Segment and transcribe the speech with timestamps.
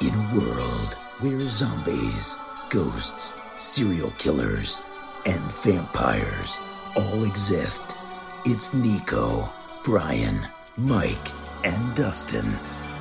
[0.00, 2.38] In a world where zombies,
[2.70, 4.82] ghosts, serial killers,
[5.26, 6.58] and vampires
[6.96, 7.98] all exist,
[8.46, 9.46] it's Nico,
[9.84, 10.40] Brian,
[10.78, 11.28] Mike,
[11.66, 12.50] and Dustin,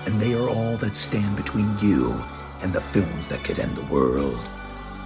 [0.08, 2.22] and they are all that stand between you
[2.64, 4.50] and the films that could end the world.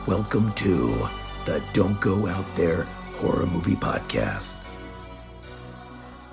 [0.08, 1.08] Welcome to
[1.46, 2.86] the Don't Go Out There
[3.18, 4.58] Horror Movie Podcast.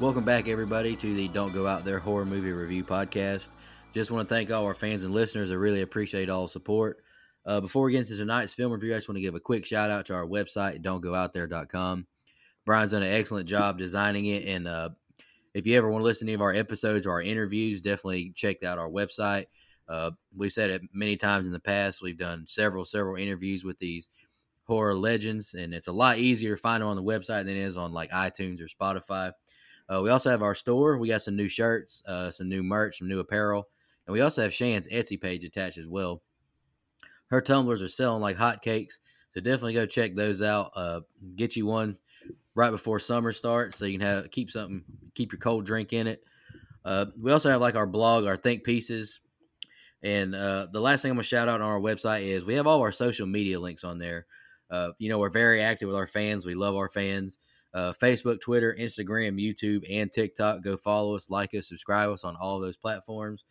[0.01, 3.51] Welcome back, everybody, to the Don't Go Out There Horror Movie Review Podcast.
[3.93, 5.51] Just want to thank all our fans and listeners.
[5.51, 7.03] I really appreciate all support.
[7.45, 9.67] Uh, before we get into tonight's film review, I just want to give a quick
[9.67, 12.07] shout out to our website, dontgooutthere.com.
[12.65, 14.47] Brian's done an excellent job designing it.
[14.47, 14.91] And uh,
[15.55, 18.33] if you ever want to listen to any of our episodes or our interviews, definitely
[18.37, 19.47] check out our website.
[19.89, 22.01] Uh, we've said it many times in the past.
[22.01, 24.09] We've done several, several interviews with these
[24.69, 27.65] horror legends, and it's a lot easier to find them on the website than it
[27.65, 29.33] is on like iTunes or Spotify.
[29.93, 30.97] Uh, we also have our store.
[30.97, 33.67] We got some new shirts, uh, some new merch, some new apparel,
[34.11, 36.21] and we also have Shan's Etsy page attached as well.
[37.29, 38.95] Her tumblers are selling like hotcakes,
[39.31, 40.73] so definitely go check those out.
[40.75, 41.01] Uh,
[41.37, 41.97] get you one
[42.57, 44.83] right before summer starts, so you can have keep something,
[45.15, 46.25] keep your cold drink in it.
[46.85, 49.21] Uh, we also have like our blog, our think pieces,
[50.03, 52.67] and uh, the last thing I'm gonna shout out on our website is we have
[52.67, 54.27] all our social media links on there.
[54.73, 56.45] Uh, you know, we're very active with our fans.
[56.45, 57.39] We love our fans.
[57.73, 60.65] Uh, Facebook, Twitter, Instagram, YouTube, and TikTok.
[60.65, 63.45] Go follow us, like us, subscribe us on all those platforms.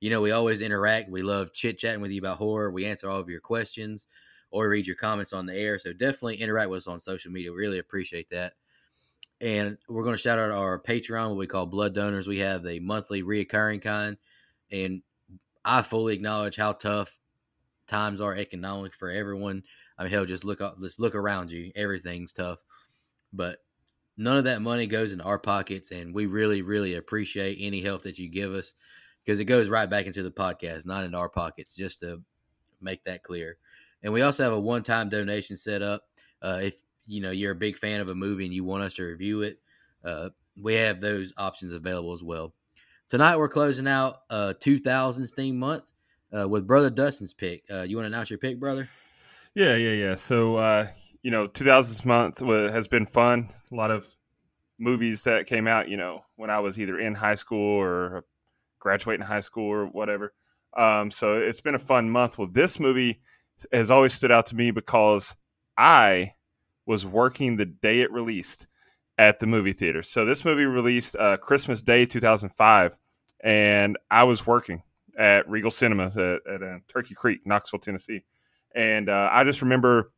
[0.00, 1.10] You know, we always interact.
[1.10, 2.70] We love chit chatting with you about horror.
[2.70, 4.06] We answer all of your questions
[4.50, 5.78] or read your comments on the air.
[5.78, 7.50] So definitely interact with us on social media.
[7.52, 8.54] We really appreciate that.
[9.40, 12.26] And we're going to shout out our Patreon, what we call blood donors.
[12.26, 14.16] We have the monthly reoccurring kind.
[14.70, 15.02] And
[15.64, 17.18] I fully acknowledge how tough
[17.88, 19.62] times are economically for everyone.
[19.98, 21.72] I mean, hell, just look up, just look around you.
[21.74, 22.62] Everything's tough,
[23.32, 23.58] but
[24.16, 28.02] none of that money goes into our pockets, and we really, really appreciate any help
[28.02, 28.74] that you give us
[29.28, 31.74] because it goes right back into the podcast, not in our pockets.
[31.74, 32.22] Just to
[32.80, 33.58] make that clear.
[34.02, 36.04] And we also have a one-time donation set up.
[36.40, 38.94] Uh, if you know you're a big fan of a movie and you want us
[38.94, 39.58] to review it,
[40.02, 42.54] uh, we have those options available as well.
[43.10, 45.84] Tonight we're closing out uh, 2000s theme month
[46.34, 47.64] uh, with Brother Dustin's pick.
[47.70, 48.88] Uh, you want to announce your pick, brother?
[49.54, 50.14] Yeah, yeah, yeah.
[50.14, 50.86] So, uh,
[51.20, 53.50] you know, 2000s month has been fun.
[53.70, 54.06] A lot of
[54.78, 58.24] movies that came out, you know, when I was either in high school or
[58.78, 60.32] graduating high school or whatever.
[60.76, 62.38] Um, so it's been a fun month.
[62.38, 63.20] Well, this movie
[63.72, 65.34] has always stood out to me because
[65.76, 66.32] I
[66.86, 68.66] was working the day it released
[69.18, 70.02] at the movie theater.
[70.02, 72.96] So this movie released uh, Christmas Day 2005,
[73.42, 74.82] and I was working
[75.16, 78.24] at Regal Cinemas at, at uh, Turkey Creek, Knoxville, Tennessee.
[78.74, 80.12] And uh, I just remember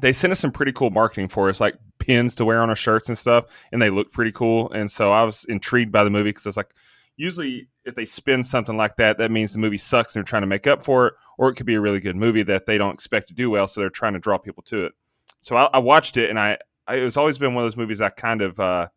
[0.00, 2.76] they sent us some pretty cool marketing for us, like pins to wear on our
[2.76, 4.70] shirts and stuff, and they looked pretty cool.
[4.72, 6.74] And so I was intrigued by the movie because I was like,
[7.16, 10.42] usually if they spin something like that, that means the movie sucks and they're trying
[10.42, 12.76] to make up for it, or it could be a really good movie that they
[12.76, 14.92] don't expect to do well, so they're trying to draw people to it.
[15.38, 17.76] So I, I watched it, and I, I, it was always been one of those
[17.76, 18.88] movies I kind of uh,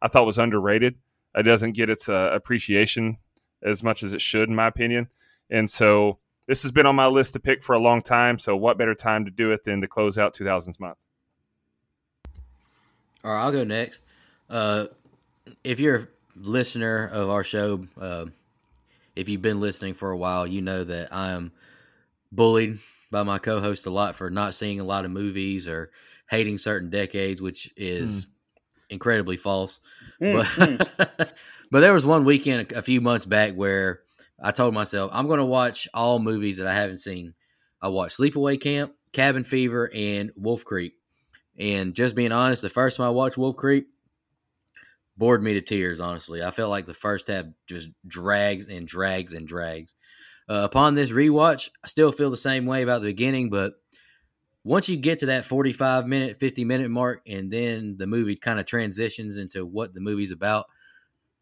[0.00, 0.94] I thought was underrated.
[1.34, 3.18] It doesn't get its uh, appreciation
[3.62, 5.08] as much as it should, in my opinion.
[5.50, 8.38] And so this has been on my list to pick for a long time.
[8.38, 11.04] So what better time to do it than to close out 2000s month?
[13.24, 14.02] All right, I'll go next.
[14.48, 14.86] Uh,
[15.64, 18.26] if you're a listener of our show, uh,
[19.16, 21.52] if you've been listening for a while, you know that I am
[22.30, 22.78] bullied
[23.10, 25.90] by my co-host a lot for not seeing a lot of movies or
[26.28, 28.28] hating certain decades, which is mm.
[28.90, 29.80] incredibly false.
[30.20, 31.30] Mm, but mm.
[31.70, 34.00] but there was one weekend a few months back where
[34.40, 37.34] I told myself I'm going to watch all movies that I haven't seen.
[37.80, 40.94] I watched Sleepaway Camp, Cabin Fever, and Wolf Creek.
[41.58, 43.86] And just being honest, the first time I watched Wolf Creek,
[45.16, 46.00] bored me to tears.
[46.00, 49.94] Honestly, I felt like the first half just drags and drags and drags.
[50.48, 53.74] Uh, upon this rewatch, I still feel the same way about the beginning, but
[54.62, 58.58] once you get to that 45 minute, 50 minute mark, and then the movie kind
[58.58, 60.66] of transitions into what the movie's about,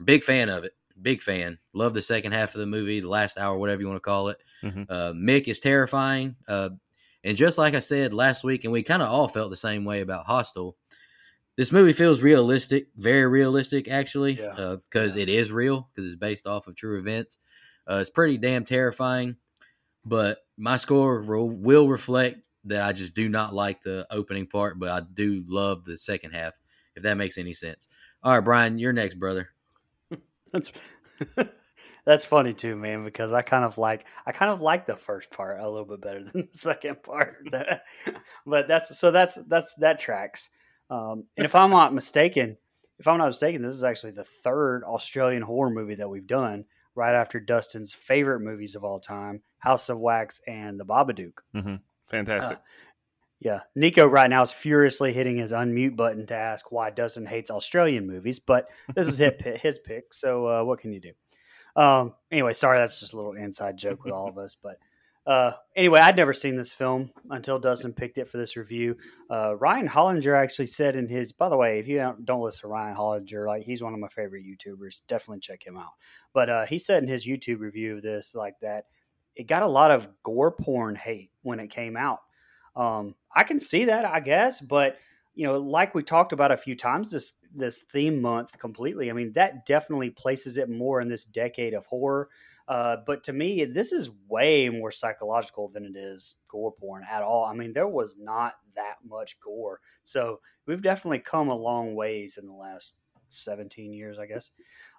[0.02, 0.72] big fan of it.
[1.00, 1.58] Big fan.
[1.72, 4.28] Love the second half of the movie, the last hour, whatever you want to call
[4.28, 4.38] it.
[4.62, 4.82] Mm-hmm.
[4.88, 6.36] Uh, Mick is terrifying.
[6.46, 6.70] Uh,
[7.24, 9.84] and just like I said last week, and we kind of all felt the same
[9.84, 10.76] way about Hostel,
[11.56, 14.76] this movie feels realistic, very realistic, actually, Yeah.
[14.84, 15.22] because Yeah.
[15.22, 17.38] it is real, because it's based off of true events.
[17.88, 19.36] Uh, it's pretty damn terrifying,
[20.04, 24.78] but my score will, will reflect that I just do not like the opening part,
[24.78, 26.54] but I do love the second half,
[26.96, 27.88] if that makes any sense.
[28.22, 29.50] All right, Brian, you're next, brother.
[30.52, 30.72] That's
[32.06, 35.30] that's funny too, man, because I kind of like I kind of like the first
[35.30, 37.48] part a little bit better than the second part.
[38.46, 40.48] but that's so that's that's that tracks.
[40.90, 42.56] Um, and if I'm not mistaken,
[42.98, 46.64] if I'm not mistaken, this is actually the third Australian horror movie that we've done,
[46.94, 51.38] right after Dustin's favorite movies of all time, House of Wax and The Babadook.
[51.54, 51.76] Mm-hmm.
[52.10, 52.58] Fantastic.
[53.40, 57.50] Yeah, Nico right now is furiously hitting his unmute button to ask why Dustin hates
[57.50, 61.12] Australian movies, but this is his, his pick, so uh, what can you do?
[61.76, 64.78] Um, anyway, sorry, that's just a little inside joke with all of us, but
[65.26, 68.96] uh, anyway, I'd never seen this film until Dustin picked it for this review.
[69.30, 72.62] Uh, Ryan Hollinger actually said in his, by the way, if you don't, don't listen
[72.62, 75.92] to Ryan Hollinger, like he's one of my favorite YouTubers, definitely check him out.
[76.34, 78.84] But uh, he said in his YouTube review of this, like that,
[79.34, 82.20] it got a lot of gore porn hate when it came out.
[82.76, 84.98] Um, I can see that, I guess, but
[85.34, 89.10] you know, like we talked about a few times this this theme month completely.
[89.10, 92.28] I mean, that definitely places it more in this decade of horror.
[92.66, 97.22] Uh, but to me, this is way more psychological than it is gore porn at
[97.22, 97.44] all.
[97.44, 102.38] I mean, there was not that much gore, so we've definitely come a long ways
[102.40, 102.92] in the last
[103.28, 104.50] seventeen years, I guess.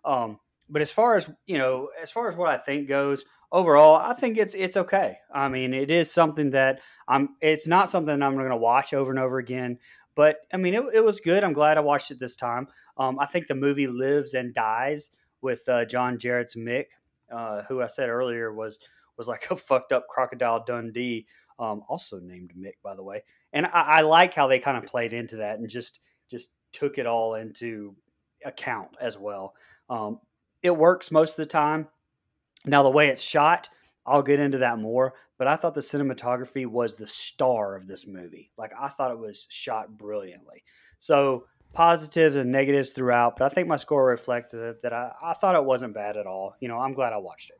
[0.04, 0.40] Um,
[0.70, 4.14] but as far as you know, as far as what I think goes, overall, I
[4.14, 5.18] think it's it's okay.
[5.34, 7.30] I mean, it is something that I'm.
[7.42, 9.80] It's not something I'm going to watch over and over again.
[10.16, 11.44] But I mean, it, it was good.
[11.44, 12.68] I'm glad I watched it this time.
[12.98, 15.10] Um, I think the movie lives and dies
[15.42, 16.86] with uh, John Jarratt's Mick,
[17.32, 18.80] uh, who I said earlier was
[19.18, 21.28] was like a fucked up crocodile Dundee,
[21.60, 23.24] um, also named Mick, by the way.
[23.54, 26.00] And I, I like how they kind of played into that and just
[26.30, 27.96] just took it all into
[28.46, 29.54] account as well.
[29.90, 30.20] Um,
[30.62, 31.88] it works most of the time.
[32.66, 33.70] Now, the way it's shot,
[34.06, 38.08] I'll get into that more, but I thought the cinematography was the star of this
[38.08, 38.52] movie.
[38.58, 40.64] Like, I thought it was shot brilliantly.
[40.98, 41.46] So,
[41.76, 45.64] positives and negatives throughout, but I think my score reflected that I, I thought it
[45.64, 46.56] wasn't bad at all.
[46.60, 47.60] You know, I'm glad I watched it.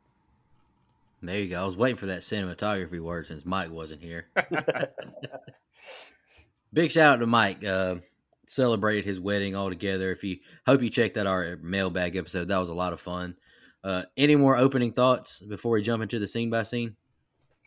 [1.22, 1.62] There you go.
[1.62, 4.28] I was waiting for that cinematography word since Mike wasn't here.
[6.74, 7.64] Big shout out to Mike.
[7.64, 7.96] Uh,
[8.48, 10.12] celebrated his wedding all together.
[10.12, 13.36] If you hope you checked out our mailbag episode, that was a lot of fun.
[13.84, 16.96] Uh, any more opening thoughts before we jump into the scene by scene?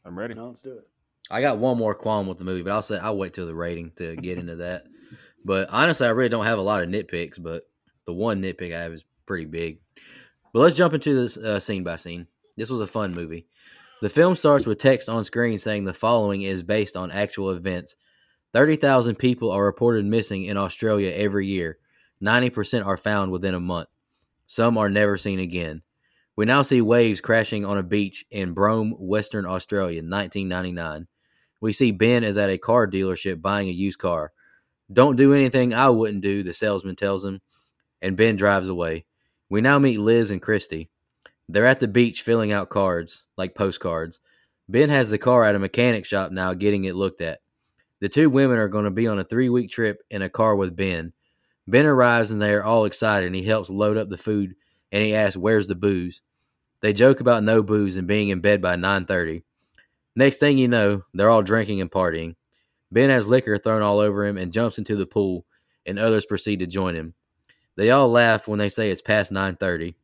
[0.05, 0.35] I'm ready.
[0.35, 0.89] no, let's do it.
[1.31, 3.55] I got one more qualm with the movie, but I'll say I'll wait till the
[3.55, 4.85] rating to get into that.
[5.49, 7.67] But honestly, I really don't have a lot of nitpicks, but
[8.05, 9.81] the one nitpick I have is pretty big.
[10.53, 12.27] But let's jump into this uh, scene by scene.
[12.59, 13.47] This was a fun movie.
[14.03, 17.97] The film starts with text on screen saying the following is based on actual events.
[18.53, 21.79] 30,000 people are reported missing in Australia every year.
[22.23, 23.89] 90% are found within a month.
[24.45, 25.81] Some are never seen again.
[26.37, 31.07] We now see waves crashing on a beach in Broome, Western Australia, 1999.
[31.59, 34.33] We see Ben is at a car dealership buying a used car.
[34.92, 37.40] Don't do anything I wouldn't do, the salesman tells him,
[38.00, 39.04] and Ben drives away.
[39.50, 40.90] We now meet Liz and Christy.
[41.49, 44.21] They're at the beach filling out cards, like postcards.
[44.68, 47.40] Ben has the car at a mechanic shop now getting it looked at.
[48.00, 50.54] The two women are going to be on a three week trip in a car
[50.54, 51.12] with Ben.
[51.66, 54.54] Ben arrives and they are all excited and he helps load up the food
[54.92, 56.23] and he asks, Where's the booze?
[56.80, 59.42] They joke about no booze and being in bed by 9:30.
[60.14, 62.37] Next thing you know, they're all drinking and partying.
[62.90, 65.45] Ben has liquor thrown all over him and jumps into the pool,
[65.85, 67.14] and others proceed to join him.
[67.76, 69.95] They all laugh when they say it's past 9:30.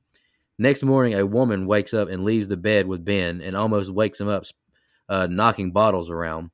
[0.59, 4.21] Next morning, a woman wakes up and leaves the bed with Ben and almost wakes
[4.21, 4.45] him up,
[5.09, 6.51] uh, knocking bottles around.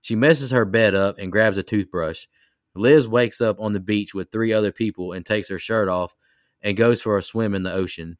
[0.00, 2.26] She messes her bed up and grabs a toothbrush.
[2.74, 6.14] Liz wakes up on the beach with three other people and takes her shirt off
[6.62, 8.16] and goes for a swim in the ocean.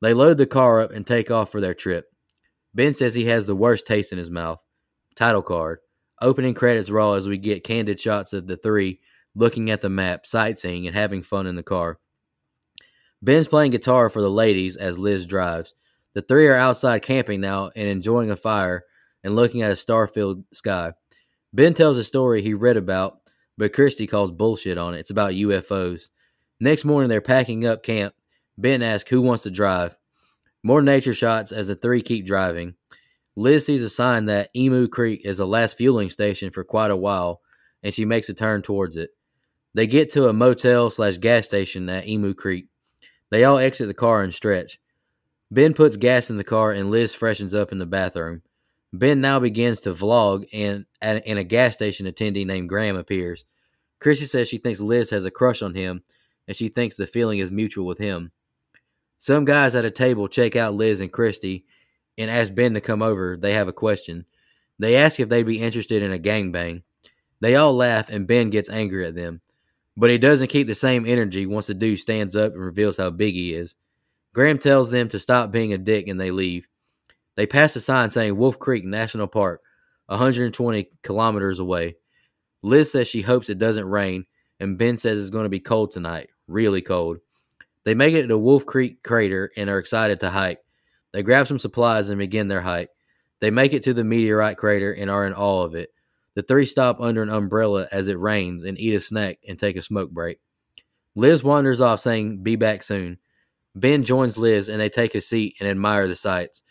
[0.00, 2.06] They load the car up and take off for their trip.
[2.74, 4.62] Ben says he has the worst taste in his mouth.
[5.14, 5.80] Title card.
[6.20, 9.00] Opening credits roll as we get candid shots of the three
[9.34, 11.98] looking at the map, sightseeing, and having fun in the car.
[13.22, 15.74] Ben's playing guitar for the ladies as Liz drives.
[16.14, 18.84] The three are outside camping now and enjoying a fire
[19.22, 20.92] and looking at a star filled sky.
[21.52, 23.18] Ben tells a story he read about,
[23.58, 25.00] but Christy calls bullshit on it.
[25.00, 26.08] It's about UFOs.
[26.58, 28.14] Next morning, they're packing up camp.
[28.56, 29.96] Ben asks who wants to drive.
[30.62, 32.74] More nature shots as the three keep driving.
[33.36, 36.96] Liz sees a sign that Emu Creek is the last fueling station for quite a
[36.96, 37.40] while,
[37.82, 39.10] and she makes a turn towards it.
[39.72, 42.66] They get to a motel slash gas station at Emu Creek.
[43.30, 44.80] They all exit the car and stretch.
[45.50, 48.42] Ben puts gas in the car, and Liz freshens up in the bathroom.
[48.92, 53.44] Ben now begins to vlog, and, and a gas station attendee named Graham appears.
[54.00, 56.02] Chrissy says she thinks Liz has a crush on him,
[56.48, 58.32] and she thinks the feeling is mutual with him.
[59.18, 61.64] Some guys at a table check out Liz and Christy
[62.18, 63.36] and ask Ben to come over.
[63.36, 64.26] They have a question.
[64.78, 66.82] They ask if they'd be interested in a gangbang.
[67.40, 69.40] They all laugh, and Ben gets angry at them.
[69.96, 73.10] But he doesn't keep the same energy once the dude stands up and reveals how
[73.10, 73.76] big he is.
[74.32, 76.68] Graham tells them to stop being a dick and they leave.
[77.36, 79.62] They pass a sign saying Wolf Creek National Park,
[80.06, 81.96] 120 kilometers away.
[82.62, 84.26] Liz says she hopes it doesn't rain,
[84.58, 87.18] and Ben says it's going to be cold tonight, really cold.
[87.84, 90.58] They make it to Wolf Creek crater and are excited to hike.
[91.12, 92.90] They grab some supplies and begin their hike.
[93.40, 95.90] They make it to the meteorite crater and are in awe of it.
[96.34, 99.76] The three stop under an umbrella as it rains and eat a snack and take
[99.76, 100.38] a smoke break.
[101.16, 103.18] Liz wanders off saying, Be back soon.
[103.74, 106.62] Ben joins Liz and they take a seat and admire the sights.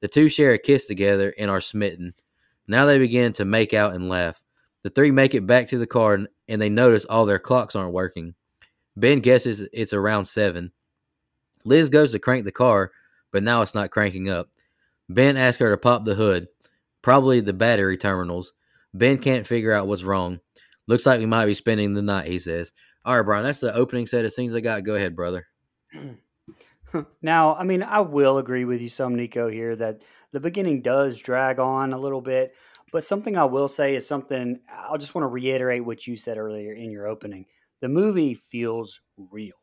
[0.00, 2.14] The two share a kiss together and are smitten.
[2.68, 4.42] Now they begin to make out and laugh.
[4.82, 7.92] The three make it back to the car and they notice all their clocks aren't
[7.92, 8.34] working.
[8.96, 10.72] Ben guesses it's around seven.
[11.64, 12.92] Liz goes to crank the car,
[13.32, 14.48] but now it's not cranking up.
[15.08, 16.48] Ben asks her to pop the hood,
[17.02, 18.52] probably the battery terminals.
[18.92, 20.40] Ben can't figure out what's wrong.
[20.88, 22.72] Looks like we might be spending the night, he says.
[23.04, 24.84] All right, Brian, that's the opening set of scenes I got.
[24.84, 25.46] Go ahead, brother.
[27.22, 30.02] now, I mean, I will agree with you some, Nico, here that
[30.32, 32.54] the beginning does drag on a little bit.
[32.92, 36.38] But something I will say is something I'll just want to reiterate what you said
[36.38, 37.46] earlier in your opening.
[37.80, 39.54] The movie feels real.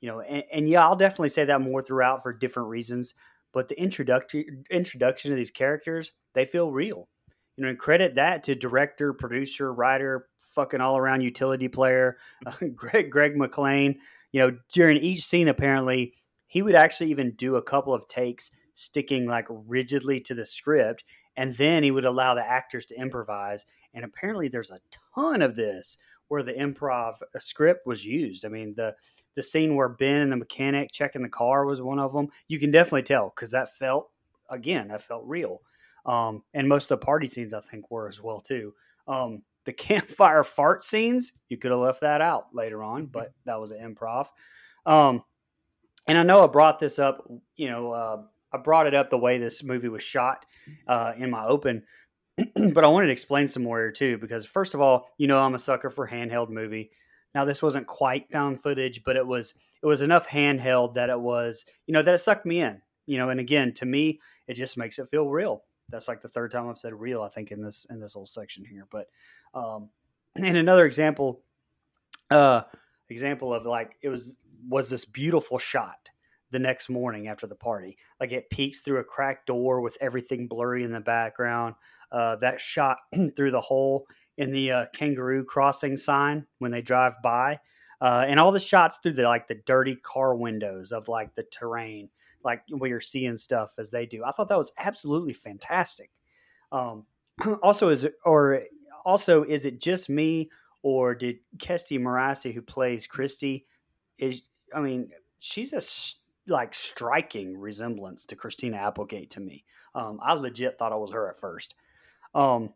[0.00, 3.14] You know, and, and yeah, I'll definitely say that more throughout for different reasons.
[3.52, 7.08] But the introduction introduction of these characters, they feel real
[7.60, 12.16] you know, and credit that to director, producer, writer, fucking all around utility player,
[12.46, 13.98] uh, Greg Greg McLean.
[14.32, 16.14] You know, during each scene, apparently
[16.46, 21.04] he would actually even do a couple of takes sticking like rigidly to the script,
[21.36, 23.66] and then he would allow the actors to improvise.
[23.92, 24.80] And apparently, there's a
[25.14, 25.98] ton of this
[26.30, 28.44] where the improv uh, script was used.
[28.44, 28.94] I mean, the
[29.34, 32.28] the scene where Ben and the mechanic checking the car was one of them.
[32.48, 34.10] You can definitely tell because that felt
[34.48, 35.60] again that felt real.
[36.06, 38.74] Um, and most of the party scenes, I think, were as well too.
[39.06, 43.12] Um, the campfire fart scenes, you could have left that out later on, mm-hmm.
[43.12, 44.28] but that was an improv.
[44.86, 45.22] Um,
[46.06, 48.22] and I know I brought this up, you know, uh,
[48.52, 50.44] I brought it up the way this movie was shot
[50.88, 51.84] uh, in my open,
[52.72, 55.40] but I wanted to explain some more here too, because first of all, you know,
[55.40, 56.90] I'm a sucker for handheld movie.
[57.34, 61.18] Now this wasn't quite found footage, but it was it was enough handheld that it
[61.18, 62.80] was, you know, that it sucked me in.
[63.06, 66.28] You know, and again, to me, it just makes it feel real that's like the
[66.28, 67.22] third time I've said real.
[67.22, 68.86] I think in this in this whole section here.
[68.90, 69.08] But
[69.54, 69.90] um,
[70.36, 71.42] and another example,
[72.30, 72.62] uh,
[73.08, 74.34] example of like it was
[74.68, 76.08] was this beautiful shot
[76.52, 77.96] the next morning after the party.
[78.20, 81.74] Like it peeks through a cracked door with everything blurry in the background.
[82.12, 82.98] Uh, that shot
[83.36, 87.58] through the hole in the uh, kangaroo crossing sign when they drive by.
[88.00, 91.42] Uh, and all the shots through the like the dirty car windows of like the
[91.44, 92.08] terrain
[92.42, 94.24] like where you're seeing stuff as they do.
[94.24, 96.10] I thought that was absolutely fantastic.
[96.72, 97.04] Um,
[97.62, 98.62] also, is it, or
[99.04, 100.50] also is it just me
[100.82, 103.66] or did Kestie Morassi, who plays Christy,
[104.18, 104.42] is
[104.74, 105.82] I mean she's a
[106.50, 109.64] like striking resemblance to Christina Applegate to me.
[109.94, 111.74] Um, I legit thought it was her at first.
[112.34, 112.72] Um,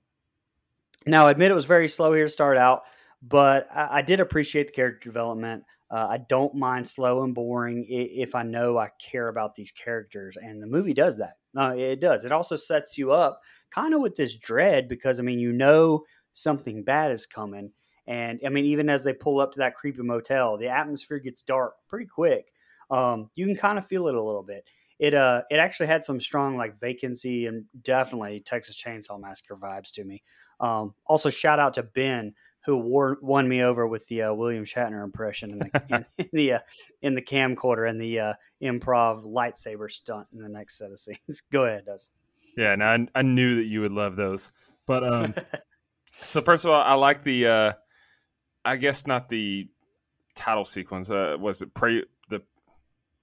[1.06, 2.84] now, I admit it was very slow here to start out,
[3.22, 5.64] but I, I did appreciate the character development.
[5.90, 10.36] Uh, I don't mind slow and boring if I know I care about these characters,
[10.40, 11.34] and the movie does that.
[11.56, 12.24] Uh, it does.
[12.24, 16.02] It also sets you up kind of with this dread because I mean you know
[16.32, 17.70] something bad is coming,
[18.06, 21.42] and I mean even as they pull up to that creepy motel, the atmosphere gets
[21.42, 22.46] dark pretty quick.
[22.90, 24.64] Um, you can kind of feel it a little bit.
[24.98, 29.90] It uh it actually had some strong like vacancy and definitely Texas Chainsaw Massacre vibes
[29.92, 30.22] to me.
[30.60, 32.34] Um, also shout out to Ben
[32.64, 36.28] who wore, won me over with the uh, William Shatner impression in the in, in
[36.32, 36.58] the uh,
[37.02, 38.32] in the camcorder and the uh,
[38.62, 41.42] improv lightsaber stunt in the next set of scenes.
[41.52, 42.10] Go ahead, does.
[42.56, 44.52] Yeah, now I, I, knew that you would love those,
[44.86, 45.34] but um,
[46.22, 47.72] so first of all, I like the, uh,
[48.64, 49.68] I guess not the
[50.36, 51.10] title sequence.
[51.10, 52.04] Uh, was it pray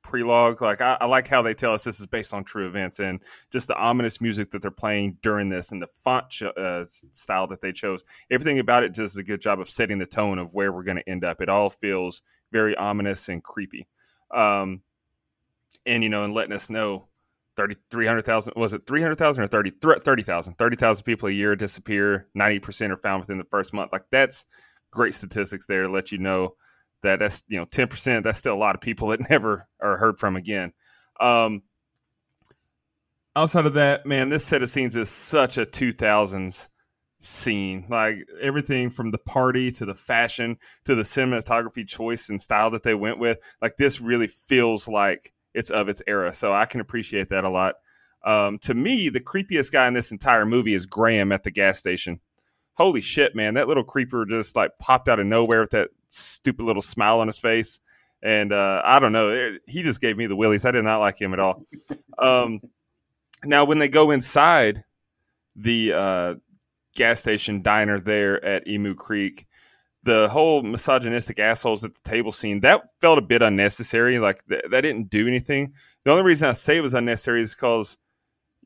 [0.04, 0.62] prelogue.
[0.62, 3.20] Like I, I, like how they tell us this is based on true events and
[3.52, 7.48] just the ominous music that they're playing during this and the font ch- uh, style
[7.48, 8.04] that they chose.
[8.30, 10.98] Everything about it does a good job of setting the tone of where we're going
[10.98, 11.42] to end up.
[11.42, 13.88] It all feels very ominous and creepy.
[14.32, 14.82] Um,
[15.86, 17.08] and you know, and letting us know
[17.58, 22.28] 30, 300,000, was it 300,000 or 30, 30,000, 30,000 people a year disappear.
[22.38, 23.92] 90% are found within the first month.
[23.92, 24.46] Like that's
[24.92, 26.56] great statistics there to let you know
[27.02, 30.20] that that's, you know, 10%, that's still a lot of people that never are heard
[30.20, 30.74] from again.
[31.20, 31.64] Um,
[33.36, 36.68] outside of that, man, this set of scenes is such a 2000s
[37.20, 37.86] scene.
[37.88, 42.84] Like everything from the party to the fashion to the cinematography choice and style that
[42.84, 43.38] they went with.
[43.62, 46.34] Like this really feels like it's of its era.
[46.34, 47.76] So I can appreciate that a lot.
[48.24, 51.80] Um, to me, the creepiest guy in this entire movie is Graham at the gas
[51.80, 52.20] station.
[52.74, 53.54] Holy shit, man!
[53.56, 57.28] That little creeper just like popped out of nowhere with that stupid little smile on
[57.28, 57.80] his face,
[58.24, 60.66] and uh, I don't know, it, he just gave me the willies.
[60.66, 61.66] I did not like him at all.
[62.20, 62.62] Um,
[63.44, 64.84] now, when they go inside
[65.56, 66.36] the uh,
[66.96, 69.48] gas station diner there at Emu Creek,
[70.04, 74.20] the whole misogynistic assholes at the table scene that felt a bit unnecessary.
[74.20, 75.74] Like th- that didn't do anything.
[76.04, 77.98] The only reason I say it was unnecessary is because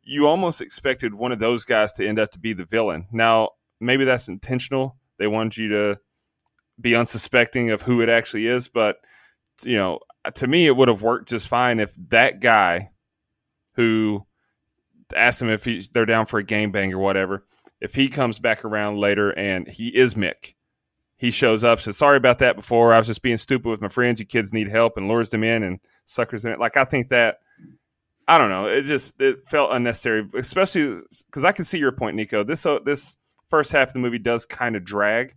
[0.04, 3.08] you almost expected one of those guys to end up to be the villain.
[3.12, 4.98] Now maybe that's intentional.
[5.18, 6.00] They wanted you to
[6.80, 8.98] be unsuspecting of who it actually is, but
[9.64, 10.00] you know,
[10.34, 12.90] to me, it would have worked just fine if that guy
[13.76, 14.26] who
[15.16, 17.46] asked him if he's they're down for a game bang or whatever,
[17.80, 20.56] if he comes back around later and he is Mick
[21.18, 22.94] he shows up, says, Sorry about that before.
[22.94, 24.20] I was just being stupid with my friends.
[24.20, 26.60] You kids need help, and lures them in and suckers them in.
[26.60, 27.40] Like, I think that,
[28.28, 28.66] I don't know.
[28.66, 32.44] It just, it felt unnecessary, especially because I can see your point, Nico.
[32.44, 33.18] This, uh, this
[33.50, 35.36] first half of the movie does kind of drag,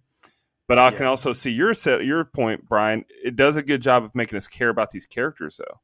[0.66, 0.96] but I yeah.
[0.96, 3.04] can also see your set, your point, Brian.
[3.24, 5.80] It does a good job of making us care about these characters, though.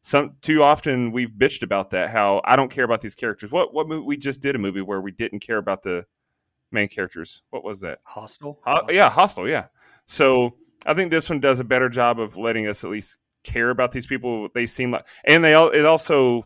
[0.00, 2.10] Some too often we've bitched about that.
[2.10, 3.50] How I don't care about these characters.
[3.50, 6.06] What what we just did a movie where we didn't care about the
[6.70, 7.42] main characters.
[7.50, 8.00] What was that?
[8.04, 8.60] Hostel.
[8.64, 9.48] Ho- yeah, Hostel.
[9.48, 9.66] Yeah.
[10.06, 10.54] So
[10.86, 13.92] I think this one does a better job of letting us at least care about
[13.92, 14.48] these people.
[14.54, 15.70] They seem like, and they all.
[15.70, 16.44] It also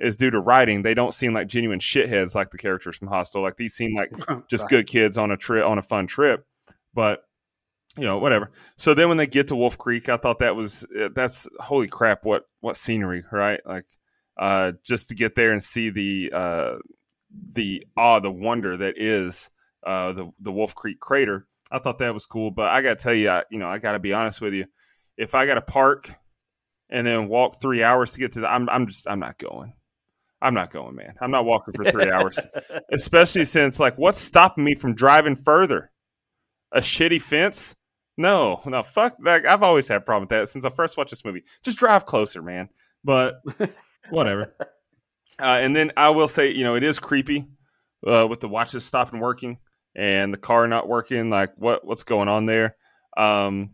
[0.00, 0.82] is due to writing.
[0.82, 3.42] They don't seem like genuine shitheads like the characters from Hostel.
[3.42, 4.10] Like these seem like
[4.48, 6.46] just good kids on a trip on a fun trip.
[6.94, 7.22] But
[7.96, 8.50] you know, whatever.
[8.76, 11.88] So then when they get to Wolf Creek, I thought that was eh, that's holy
[11.88, 12.24] crap.
[12.24, 13.60] What what scenery, right?
[13.66, 13.86] Like
[14.36, 16.76] uh, just to get there and see the uh,
[17.54, 19.50] the awe, the wonder that is
[19.84, 21.46] uh, the the Wolf Creek crater.
[21.70, 23.78] I thought that was cool, but I got to tell you, I, you know, I
[23.78, 24.66] got to be honest with you.
[25.16, 26.10] If I got to park
[26.88, 29.74] and then walk three hours to get to the, I'm I'm just I'm not going.
[30.42, 31.14] I'm not going, man.
[31.20, 32.38] I'm not walking for three hours,
[32.92, 35.90] especially since like what's stopping me from driving further?
[36.72, 37.74] A shitty fence?
[38.16, 39.46] No, no, fuck that.
[39.46, 41.42] I've always had a problem with that since I first watched this movie.
[41.64, 42.68] Just drive closer, man.
[43.04, 43.40] But
[44.10, 44.54] whatever.
[45.40, 47.46] Uh, and then I will say, you know, it is creepy
[48.06, 49.58] uh, with the watches stopping working
[49.94, 51.30] and the car not working.
[51.30, 52.76] Like, what what's going on there?
[53.16, 53.70] Um,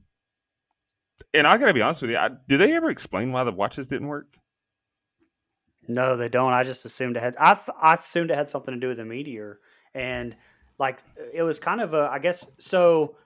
[1.34, 3.86] and I gotta be honest with you, I, did they ever explain why the watches
[3.86, 4.26] didn't work?
[5.88, 6.52] No, they don't.
[6.52, 7.36] I just assumed it had.
[7.38, 9.60] I I assumed it had something to do with the meteor,
[9.94, 10.34] and
[10.78, 10.98] like
[11.32, 12.08] it was kind of a.
[12.10, 13.16] I guess so.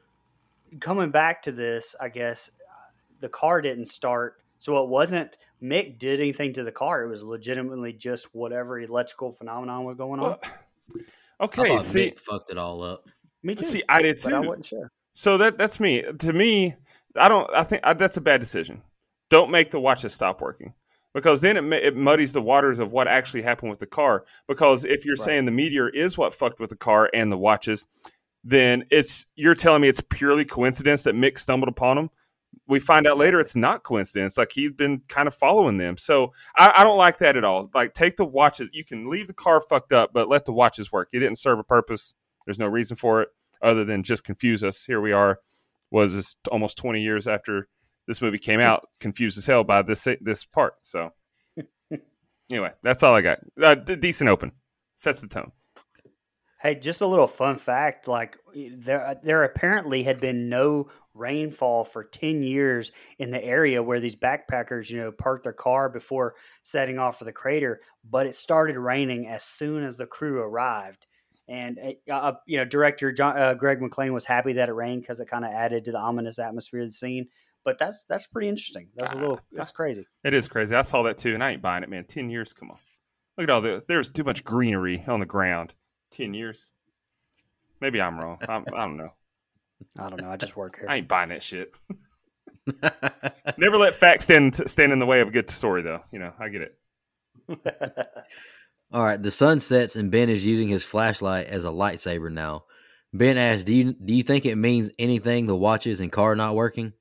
[0.78, 2.50] Coming back to this, I guess
[3.20, 7.02] the car didn't start, so it wasn't Mick did anything to the car.
[7.02, 10.26] It was legitimately just whatever electrical phenomenon was going on.
[10.26, 10.40] Well,
[11.40, 13.08] Okay, see, Mick fucked it all up.
[13.42, 13.62] Me too.
[13.64, 14.34] See, I did too.
[14.34, 14.92] I wasn't sure.
[15.14, 16.02] So that that's me.
[16.02, 16.74] To me,
[17.16, 17.50] I don't.
[17.52, 18.82] I think I, that's a bad decision.
[19.30, 20.74] Don't make the watches stop working
[21.14, 24.24] because then it, it muddies the waters of what actually happened with the car.
[24.48, 25.24] Because if you're right.
[25.24, 27.86] saying the meteor is what fucked with the car and the watches,
[28.44, 32.10] then it's you're telling me it's purely coincidence that Mick stumbled upon them
[32.66, 34.38] we find out later it's not coincidence.
[34.38, 35.96] Like he's been kind of following them.
[35.96, 37.68] So I, I, don't like that at all.
[37.74, 38.70] Like take the watches.
[38.72, 41.08] You can leave the car fucked up, but let the watches work.
[41.12, 42.14] It didn't serve a purpose.
[42.46, 43.28] There's no reason for it
[43.60, 44.84] other than just confuse us.
[44.84, 45.40] Here we are.
[45.90, 47.68] Was this almost 20 years after
[48.10, 50.74] this movie came out, confused as hell by this this part.
[50.82, 51.12] So
[52.50, 53.38] anyway, that's all I got.
[53.60, 54.50] Uh, d- decent open
[54.96, 55.52] sets the tone.
[56.60, 62.02] Hey, just a little fun fact: like there, there apparently had been no rainfall for
[62.02, 66.98] 10 years in the area where these backpackers, you know, parked their car before setting
[66.98, 67.80] off for the crater.
[68.08, 71.06] But it started raining as soon as the crew arrived.
[71.48, 75.02] And, uh, uh you know, director John, uh, Greg McLean was happy that it rained
[75.02, 77.28] because it kind of added to the ominous atmosphere of the scene.
[77.64, 78.88] But that's that's pretty interesting.
[78.96, 80.06] That's a little ah, that's crazy.
[80.24, 80.74] It is crazy.
[80.74, 82.04] I saw that too, and I ain't buying it, man.
[82.04, 82.78] Ten years, come on.
[83.36, 85.74] Look at all the there's too much greenery on the ground.
[86.10, 86.72] Ten years.
[87.80, 88.38] Maybe I'm wrong.
[88.48, 89.10] I'm, I do not know.
[89.98, 90.30] I don't know.
[90.30, 90.86] I just work here.
[90.88, 91.76] I ain't buying that shit.
[93.58, 96.02] Never let facts stand stand in the way of a good story, though.
[96.12, 96.78] You know, I get it.
[98.92, 102.64] All right, the sun sets and Ben is using his flashlight as a lightsaber now.
[103.12, 105.46] Ben asks, "Do you do you think it means anything?
[105.46, 106.92] The watches and car not working?"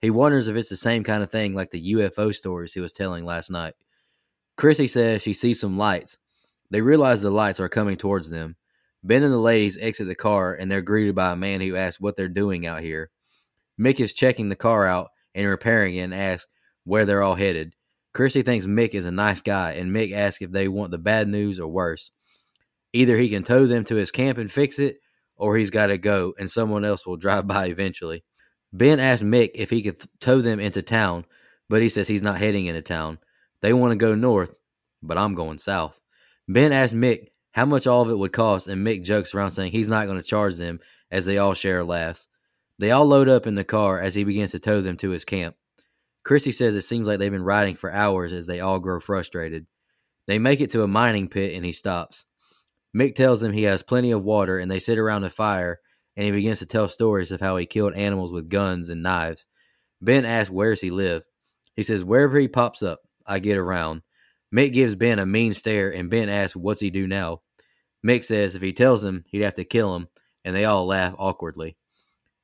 [0.00, 2.92] He wonders if it's the same kind of thing like the UFO stories he was
[2.92, 3.74] telling last night.
[4.56, 6.18] Chrissy says she sees some lights.
[6.70, 8.56] They realize the lights are coming towards them.
[9.02, 12.00] Ben and the ladies exit the car and they're greeted by a man who asks
[12.00, 13.10] what they're doing out here.
[13.78, 16.46] Mick is checking the car out and repairing it and asks
[16.84, 17.74] where they're all headed.
[18.12, 21.28] Chrissy thinks Mick is a nice guy and Mick asks if they want the bad
[21.28, 22.10] news or worse.
[22.92, 24.96] Either he can tow them to his camp and fix it,
[25.36, 28.24] or he's got to go and someone else will drive by eventually.
[28.72, 31.24] Ben asks Mick if he could tow them into town,
[31.68, 33.18] but he says he's not heading into town.
[33.62, 34.54] They want to go north,
[35.02, 36.00] but I'm going south.
[36.48, 39.72] Ben asks Mick how much all of it would cost, and Mick jokes around saying
[39.72, 40.80] he's not going to charge them
[41.10, 42.26] as they all share laughs.
[42.78, 45.24] They all load up in the car as he begins to tow them to his
[45.24, 45.56] camp.
[46.24, 49.66] Chrissy says it seems like they've been riding for hours as they all grow frustrated.
[50.26, 52.24] They make it to a mining pit and he stops.
[52.96, 55.80] Mick tells them he has plenty of water and they sit around a fire
[56.20, 59.46] and he begins to tell stories of how he killed animals with guns and knives.
[60.02, 61.22] Ben asks where's he live.
[61.74, 64.02] He says wherever he pops up, I get around.
[64.54, 67.40] Mick gives Ben a mean stare and Ben asks what's he do now.
[68.06, 70.08] Mick says if he tells him, he'd have to kill him,
[70.44, 71.78] and they all laugh awkwardly.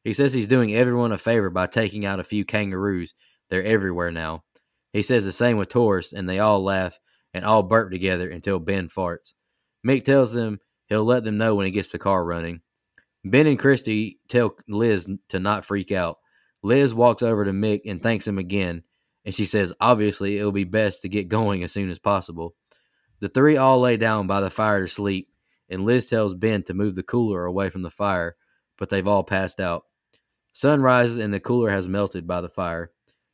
[0.04, 3.14] He says he's doing everyone a favor by taking out a few kangaroos.
[3.50, 4.44] They're everywhere now.
[4.94, 6.98] He says the same with tourists, and they all laugh
[7.34, 9.34] and all burp together until Ben farts.
[9.86, 12.62] Mick tells them he'll let them know when he gets the car running.
[13.30, 16.18] Ben and Christy tell Liz to not freak out.
[16.62, 18.84] Liz walks over to Mick and thanks him again,
[19.24, 22.54] and she says obviously it'll be best to get going as soon as possible.
[23.18, 25.28] The three all lay down by the fire to sleep,
[25.68, 28.36] and Liz tells Ben to move the cooler away from the fire,
[28.78, 29.86] but they've all passed out.
[30.52, 32.92] Sun rises and the cooler has melted by the fire.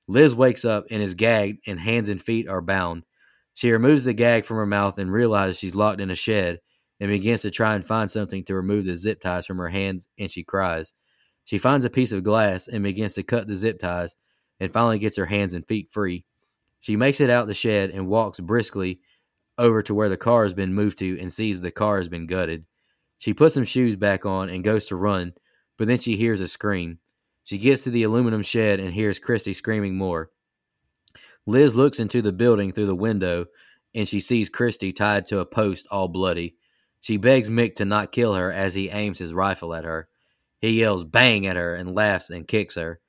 [0.08, 3.04] Liz wakes up and is gagged, and hands and feet are bound.
[3.52, 6.60] She removes the gag from her mouth and realizes she's locked in a shed
[7.02, 10.08] and begins to try and find something to remove the zip ties from her hands,
[10.20, 10.92] and she cries.
[11.44, 14.14] She finds a piece of glass and begins to cut the zip ties
[14.60, 16.24] and finally gets her hands and feet free.
[16.78, 19.00] She makes it out the shed and walks briskly
[19.58, 22.28] over to where the car has been moved to and sees the car has been
[22.28, 22.66] gutted.
[23.18, 25.32] She puts some shoes back on and goes to run,
[25.78, 27.00] but then she hears a scream.
[27.42, 30.30] She gets to the aluminum shed and hears Christy screaming more.
[31.48, 33.46] Liz looks into the building through the window
[33.92, 36.54] and she sees Christy tied to a post all bloody.
[37.02, 40.08] She begs Mick to not kill her as he aims his rifle at her.
[40.60, 43.00] He yells bang at her and laughs and kicks her.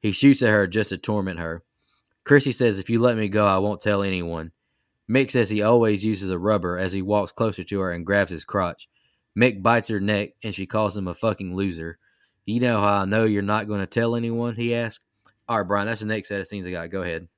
[0.00, 1.62] He shoots at her just to torment her.
[2.24, 4.50] Chrissy says, If you let me go, I won't tell anyone.
[5.08, 8.32] Mick says he always uses a rubber as he walks closer to her and grabs
[8.32, 8.88] his crotch.
[9.38, 12.00] Mick bites her neck and she calls him a fucking loser.
[12.46, 14.56] You know how I know you're not going to tell anyone?
[14.56, 15.04] He asks.
[15.48, 16.90] All right, Brian, that's the next set of scenes I got.
[16.90, 17.28] Go ahead.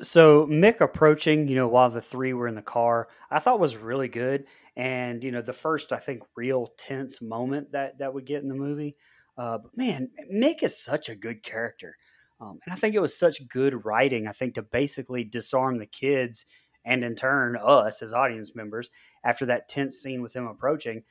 [0.00, 3.76] So Mick approaching, you know, while the three were in the car, I thought was
[3.76, 4.46] really good.
[4.76, 8.48] And you know, the first I think real tense moment that that we get in
[8.48, 8.96] the movie.
[9.36, 11.96] Uh, but man, Mick is such a good character.
[12.40, 15.86] Um, and I think it was such good writing, I think, to basically disarm the
[15.86, 16.44] kids
[16.84, 18.90] and in turn us as audience members
[19.24, 21.04] after that tense scene with him approaching,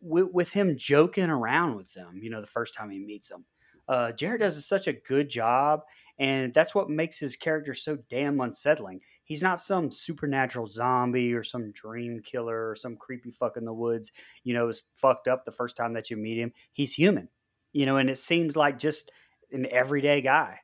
[0.00, 3.44] with, with him joking around with them, you know, the first time he meets them.
[3.88, 5.82] Uh, Jarratt does such a good job,
[6.20, 9.00] and that's what makes his character so damn unsettling.
[9.24, 13.72] He's not some supernatural zombie or some dream killer or some creepy fuck in the
[13.72, 14.12] woods,
[14.44, 16.52] you know, is fucked up the first time that you meet him.
[16.74, 17.28] He's human,
[17.72, 19.10] you know, and it seems like just
[19.50, 20.58] an everyday guy.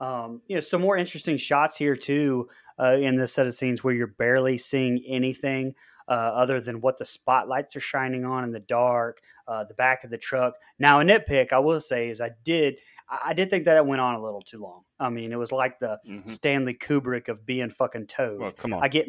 [0.00, 3.82] Um, you know, some more interesting shots here too uh, in this set of scenes
[3.82, 5.74] where you're barely seeing anything
[6.10, 10.02] uh, other than what the spotlights are shining on in the dark, uh, the back
[10.02, 10.54] of the truck.
[10.78, 12.76] Now, a nitpick I will say is I did
[13.08, 14.82] I did think that it went on a little too long.
[15.00, 16.28] I mean, it was like the mm-hmm.
[16.28, 18.40] Stanley Kubrick of being fucking towed.
[18.40, 18.84] Well, come on.
[18.84, 19.08] I get.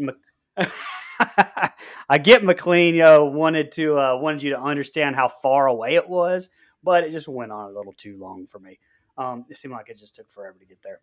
[2.10, 6.10] I get McLean, yo, wanted to uh, wanted you to understand how far away it
[6.10, 6.50] was,
[6.84, 8.80] but it just went on a little too long for me.
[9.20, 11.00] Um, it seemed like it just took forever to get there.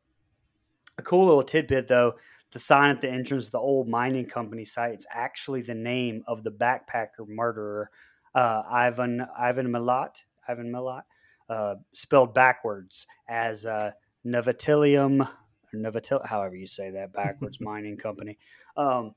[0.98, 2.14] A cool little tidbit, though
[2.52, 6.22] the sign at the entrance of the old mining company site is actually the name
[6.26, 7.90] of the backpacker murderer,
[8.34, 11.02] uh, Ivan Ivan Milat, Ivan Milat,
[11.48, 13.90] uh, spelled backwards as uh,
[14.24, 15.28] Novatilium,
[15.74, 18.38] Novatil, however you say that, backwards mining company.
[18.76, 19.14] Um,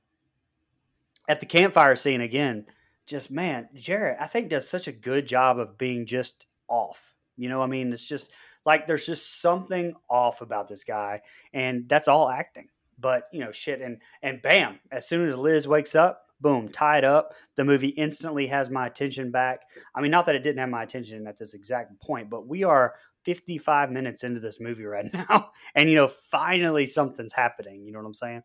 [1.28, 2.66] at the campfire scene again,
[3.08, 7.14] just man, Jarratt, I think does such a good job of being just off.
[7.38, 8.32] You know, what I mean, it's just
[8.66, 11.22] like there's just something off about this guy,
[11.54, 12.68] and that's all acting.
[13.02, 14.80] But you know, shit, and and bam!
[14.92, 17.34] As soon as Liz wakes up, boom, tied up.
[17.56, 19.62] The movie instantly has my attention back.
[19.96, 22.64] I mean, not that it didn't have my attention at this exact point, but we
[22.64, 27.86] are 55 minutes into this movie right now, and you know, finally something's happening.
[27.86, 28.44] You know what I'm saying?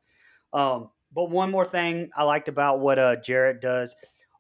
[0.53, 3.95] Um, but one more thing I liked about what uh, Jarratt does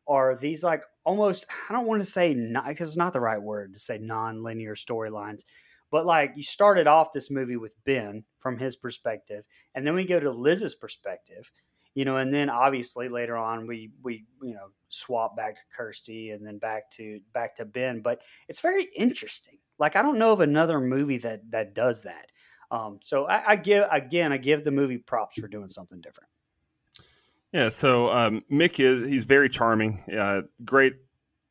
[0.08, 3.40] are these like almost I don't want to say not because it's not the right
[3.40, 5.42] word to say non-linear storylines,
[5.96, 10.04] but like you started off this movie with Ben from his perspective, and then we
[10.04, 11.50] go to Liz's perspective,
[11.94, 16.32] you know, and then obviously later on we we you know swap back to Kirsty
[16.32, 18.02] and then back to back to Ben.
[18.02, 19.56] But it's very interesting.
[19.78, 22.26] Like I don't know of another movie that that does that.
[22.70, 26.28] Um, so I, I give again, I give the movie props for doing something different.
[27.54, 30.02] Yeah, so um, Mick is he's very charming.
[30.14, 30.96] Uh, great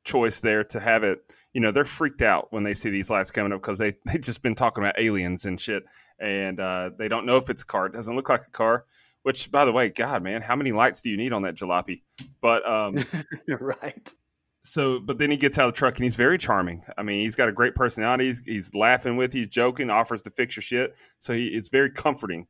[0.05, 1.33] choice there to have it.
[1.53, 4.17] You know, they're freaked out when they see these lights coming up because they they
[4.19, 5.83] just been talking about aliens and shit,
[6.19, 7.87] and uh, they don't know if it's a car.
[7.87, 8.85] It doesn't look like a car.
[9.23, 12.03] Which, by the way, God, man, how many lights do you need on that jalopy?
[12.41, 13.03] But um,
[13.59, 14.13] right.
[14.61, 16.83] So, but then he gets out of the truck and he's very charming.
[16.95, 18.25] I mean, he's got a great personality.
[18.27, 20.95] He's, he's laughing with you, he's joking, offers to fix your shit.
[21.19, 22.45] So he it's very comforting.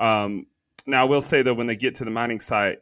[0.00, 0.46] Um,
[0.86, 2.78] now, I will say though, when they get to the mining site,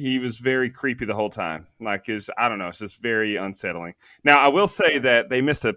[0.00, 1.66] he was very creepy the whole time.
[1.78, 3.94] Like his, I don't know, it's just very unsettling.
[4.24, 5.76] Now, I will say that they missed a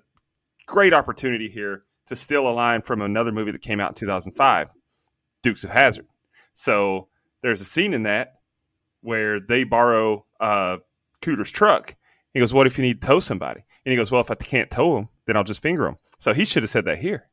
[0.65, 4.69] great opportunity here to steal a line from another movie that came out in 2005,
[5.41, 6.07] Dukes of Hazzard.
[6.53, 7.07] So
[7.41, 8.39] there's a scene in that
[9.01, 10.77] where they borrow uh,
[11.21, 11.95] Cooter's truck.
[12.33, 14.35] He goes, "What if you need to tow somebody?" And he goes, "Well, if I
[14.35, 17.27] can't tow him, then I'll just finger him." So he should have said that here.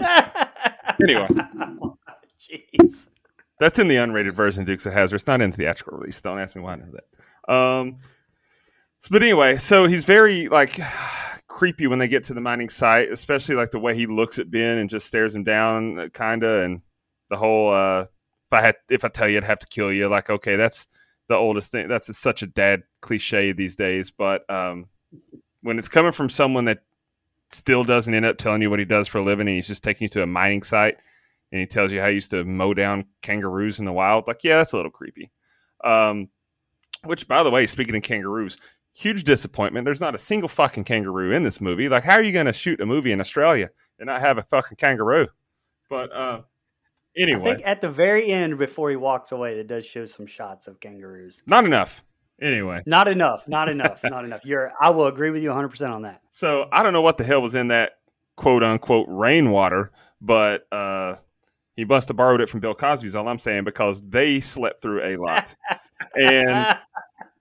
[1.02, 1.28] anyway,
[2.38, 3.08] jeez.
[3.58, 5.16] That's in the unrated version Dukes of Hazzard.
[5.16, 6.20] It's not in the theatrical release.
[6.20, 7.52] Don't ask me why I know that.
[7.52, 7.98] Um,
[9.00, 10.78] so, but anyway, so he's very like
[11.48, 14.50] creepy when they get to the mining site, especially like the way he looks at
[14.50, 16.82] Ben and just stares him down, kinda, and
[17.30, 20.08] the whole uh, if I had if I tell you I'd have to kill you,
[20.08, 20.86] like okay, that's
[21.28, 21.88] the oldest thing.
[21.88, 24.86] That's such a dad cliche these days, but um,
[25.62, 26.78] when it's coming from someone that
[27.50, 29.82] still doesn't end up telling you what he does for a living, and he's just
[29.82, 30.98] taking you to a mining site
[31.52, 34.26] and he tells you how he used to mow down kangaroos in the wild.
[34.26, 35.30] Like, yeah, that's a little creepy.
[35.82, 36.28] Um,
[37.04, 38.56] which, by the way, speaking of kangaroos,
[38.96, 39.84] huge disappointment.
[39.84, 41.88] There's not a single fucking kangaroo in this movie.
[41.88, 44.42] Like, how are you going to shoot a movie in Australia and not have a
[44.42, 45.28] fucking kangaroo?
[45.88, 46.42] But uh,
[47.16, 50.26] anyway, I think at the very end, before he walks away, it does show some
[50.26, 51.42] shots of kangaroos.
[51.46, 52.04] Not enough.
[52.40, 53.48] Anyway, not enough.
[53.48, 54.00] Not enough.
[54.04, 54.44] not enough.
[54.44, 54.72] You're.
[54.80, 56.20] I will agree with you 100 percent on that.
[56.30, 57.92] So I don't know what the hell was in that
[58.36, 61.16] quote unquote rainwater, but uh,
[61.78, 63.14] he must have borrowed it from Bill Cosby's.
[63.14, 65.54] All I'm saying because they slept through a lot,
[66.16, 66.76] and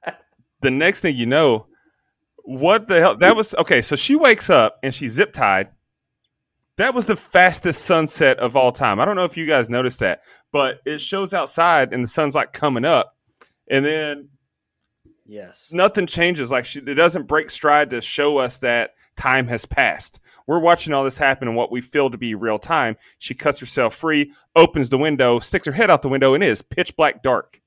[0.62, 1.65] the next thing you know,
[2.43, 3.17] what the hell?
[3.17, 3.82] That was okay.
[3.82, 5.69] So she wakes up and she's zip tied.
[6.78, 9.00] That was the fastest sunset of all time.
[9.00, 10.19] I don't know if you guys noticed that,
[10.52, 13.15] but it shows outside and the sun's like coming up,
[13.71, 14.30] and then
[15.28, 16.50] yes, nothing changes.
[16.50, 20.20] Like she, it doesn't break stride to show us that time has passed.
[20.48, 22.96] We're watching all this happen in what we feel to be real time.
[23.20, 26.62] She cuts herself free, opens the window, sticks her head out the window, and is
[26.62, 27.60] pitch black dark.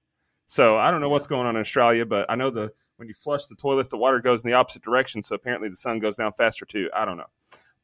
[0.46, 3.14] So I don't know what's going on in Australia, but I know the when you
[3.14, 5.22] flush the toilets, the water goes in the opposite direction.
[5.22, 6.90] So apparently the sun goes down faster too.
[6.94, 7.30] I don't know,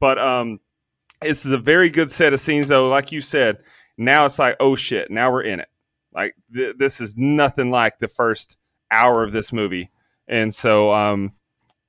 [0.01, 0.61] but um,
[1.23, 2.89] this is a very good set of scenes though.
[2.89, 3.59] Like you said,
[3.99, 5.69] now it's like oh shit, now we're in it.
[6.13, 8.59] Like th- this is nothing like the first
[8.91, 9.91] hour of this movie,
[10.29, 11.33] and so um,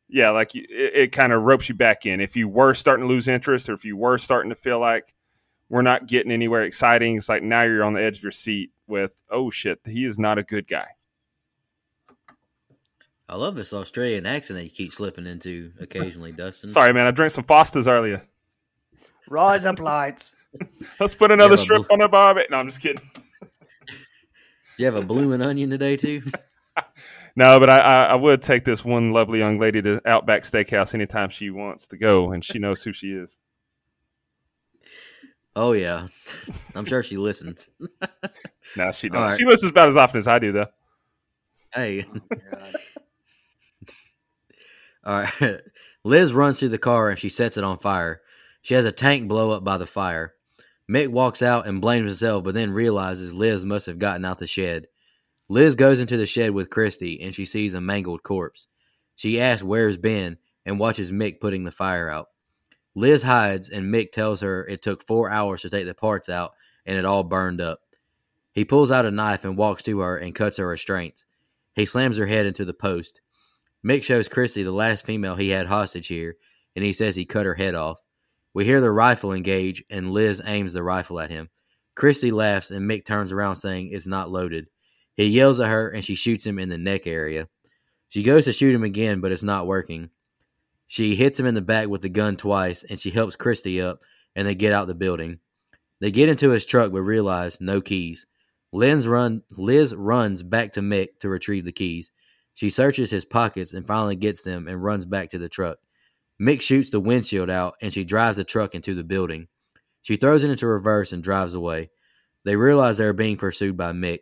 [0.09, 2.19] yeah, like it, it kind of ropes you back in.
[2.21, 5.13] If you were starting to lose interest, or if you were starting to feel like
[5.69, 8.71] we're not getting anywhere exciting, it's like now you're on the edge of your seat
[8.87, 10.87] with, oh shit, he is not a good guy.
[13.29, 16.69] I love this Australian accent that you keep slipping into occasionally, Dustin.
[16.69, 17.05] Sorry, man.
[17.07, 18.21] I drank some Fosters earlier.
[19.29, 20.33] Rise up lights.
[20.99, 22.43] Let's put another strip on the barbie.
[22.49, 23.01] No, I'm just kidding.
[23.41, 23.97] Do
[24.77, 26.21] you have a blooming onion today too?
[27.37, 30.95] No, but I, I, I, would take this one lovely young lady to Outback Steakhouse
[30.95, 33.39] anytime she wants to go, and she knows who she is.
[35.55, 36.07] Oh yeah,
[36.73, 37.69] I'm sure she listens.
[38.75, 39.31] no, she does.
[39.31, 39.37] Right.
[39.37, 40.65] She listens about as often as I do, though.
[41.75, 42.05] Hey.
[45.05, 45.61] Oh, All right.
[46.03, 48.21] Liz runs through the car and she sets it on fire.
[48.63, 50.33] She has a tank blow up by the fire.
[50.91, 54.47] Mick walks out and blames himself, but then realizes Liz must have gotten out the
[54.47, 54.87] shed.
[55.49, 58.67] Liz goes into the shed with Christy and she sees a mangled corpse.
[59.15, 62.27] She asks where's Ben and watches Mick putting the fire out.
[62.95, 66.51] Liz hides and Mick tells her it took four hours to take the parts out
[66.85, 67.79] and it all burned up.
[68.51, 71.25] He pulls out a knife and walks to her and cuts her restraints.
[71.73, 73.21] He slams her head into the post.
[73.85, 76.35] Mick shows Christy the last female he had hostage here
[76.75, 78.01] and he says he cut her head off.
[78.53, 81.49] We hear the rifle engage and Liz aims the rifle at him.
[81.95, 84.67] Christy laughs and Mick turns around saying it's not loaded.
[85.17, 87.49] He yells at her and she shoots him in the neck area.
[88.07, 90.11] She goes to shoot him again, but it's not working.
[90.87, 93.99] She hits him in the back with the gun twice, and she helps Christy up,
[94.35, 95.39] and they get out the building.
[95.99, 98.25] They get into his truck but realize no keys.
[98.71, 102.11] Liz, run, Liz runs back to Mick to retrieve the keys.
[102.53, 105.79] She searches his pockets and finally gets them and runs back to the truck.
[106.41, 109.47] Mick shoots the windshield out and she drives the truck into the building.
[110.01, 111.89] She throws it into reverse and drives away.
[112.45, 114.19] They realize they are being pursued by Mick.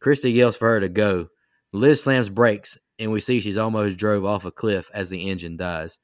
[0.00, 1.28] Christy yells for her to go.
[1.72, 5.56] Liz slams brakes and we see she's almost drove off a cliff as the engine
[5.56, 5.98] dies.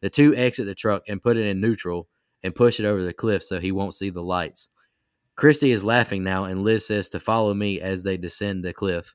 [0.00, 2.08] The two exit the truck and put it in neutral
[2.42, 4.68] and push it over the cliff so he won't see the lights.
[5.36, 9.14] Christy is laughing now, and Liz says to follow me as they descend the cliff.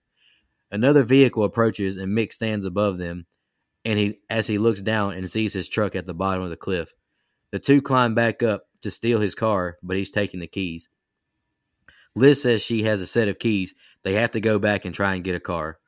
[0.72, 3.26] Another vehicle approaches, and Mick stands above them,
[3.86, 6.58] and he as he looks down and sees his truck at the bottom of the
[6.58, 6.94] cliff.
[7.52, 10.90] The two climb back up to steal his car, but he's taking the keys.
[12.16, 13.76] Liz says she has a set of keys.
[14.04, 15.80] They have to go back and try and get a car.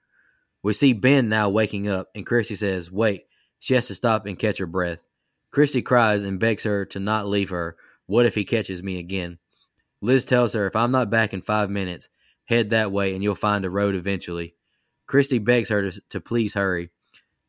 [0.61, 3.25] We see Ben now waking up, and Christy says, Wait,
[3.59, 5.03] she has to stop and catch her breath.
[5.51, 7.75] Christy cries and begs her to not leave her.
[8.05, 9.39] What if he catches me again?
[10.01, 12.09] Liz tells her, If I'm not back in five minutes,
[12.45, 14.55] head that way and you'll find a road eventually.
[15.07, 16.89] Christy begs her to, to please hurry.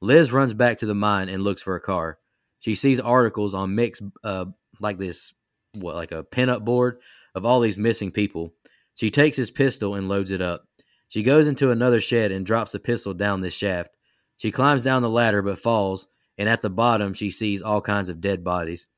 [0.00, 2.18] Liz runs back to the mine and looks for a car.
[2.58, 4.46] She sees articles on Mick's, uh,
[4.78, 5.34] like this,
[5.74, 6.98] what, like a pinup board
[7.34, 8.54] of all these missing people.
[9.00, 10.64] She takes his pistol and loads it up.
[11.08, 13.96] She goes into another shed and drops the pistol down this shaft.
[14.36, 18.10] She climbs down the ladder but falls, and at the bottom she sees all kinds
[18.10, 18.88] of dead bodies.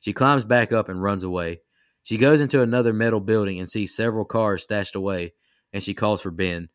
[0.00, 1.60] She climbs back up and runs away.
[2.02, 5.32] She goes into another metal building and sees several cars stashed away,
[5.72, 6.68] and she calls for Ben.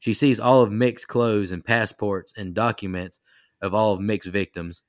[0.00, 3.20] She sees all of Mick's clothes and passports and documents
[3.60, 4.82] of all of Mick's victims.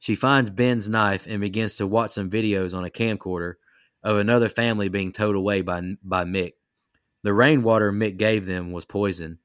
[0.00, 3.54] She finds Ben's knife and begins to watch some videos on a camcorder
[4.02, 6.54] of another family being towed away by, by Mick.
[7.22, 9.38] The rainwater Mick gave them was poison.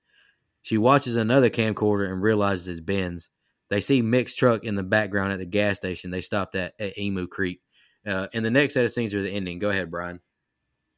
[0.61, 3.29] She watches another camcorder and realizes it's Ben's.
[3.69, 6.97] They see Mick's truck in the background at the gas station they stopped at at
[6.97, 7.61] Emu Creek.
[8.05, 9.59] Uh, and the next set of scenes are the ending.
[9.59, 10.19] Go ahead, Brian.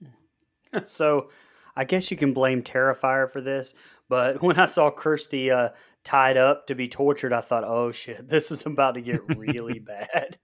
[0.86, 1.29] so
[1.75, 3.73] I guess you can blame Terrifier for this,
[4.09, 5.69] but when I saw Kirsty uh,
[6.03, 9.79] tied up to be tortured, I thought, oh shit, this is about to get really
[9.79, 10.38] bad.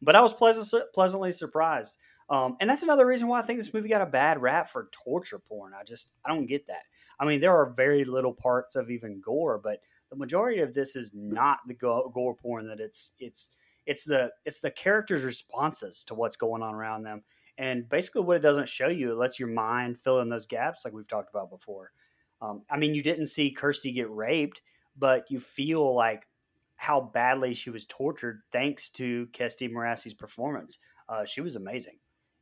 [0.00, 1.98] but I was pleasant, pleasantly surprised.
[2.30, 4.90] Um, and that's another reason why I think this movie got a bad rap for
[4.92, 5.72] torture porn.
[5.78, 6.82] I just, I don't get that.
[7.18, 10.94] I mean, there are very little parts of even gore, but the majority of this
[10.94, 13.50] is not the gore porn that it's it's
[13.86, 17.22] it's the it's the characters' responses to what's going on around them.
[17.56, 20.84] And basically, what it doesn't show you, it lets your mind fill in those gaps,
[20.84, 21.92] like we've talked about before.
[22.40, 24.62] Um, I mean, you didn't see Kirsty get raped,
[24.96, 26.28] but you feel like
[26.76, 30.78] how badly she was tortured thanks to Kestie Morassi's performance.
[31.08, 31.98] Uh, she was amazing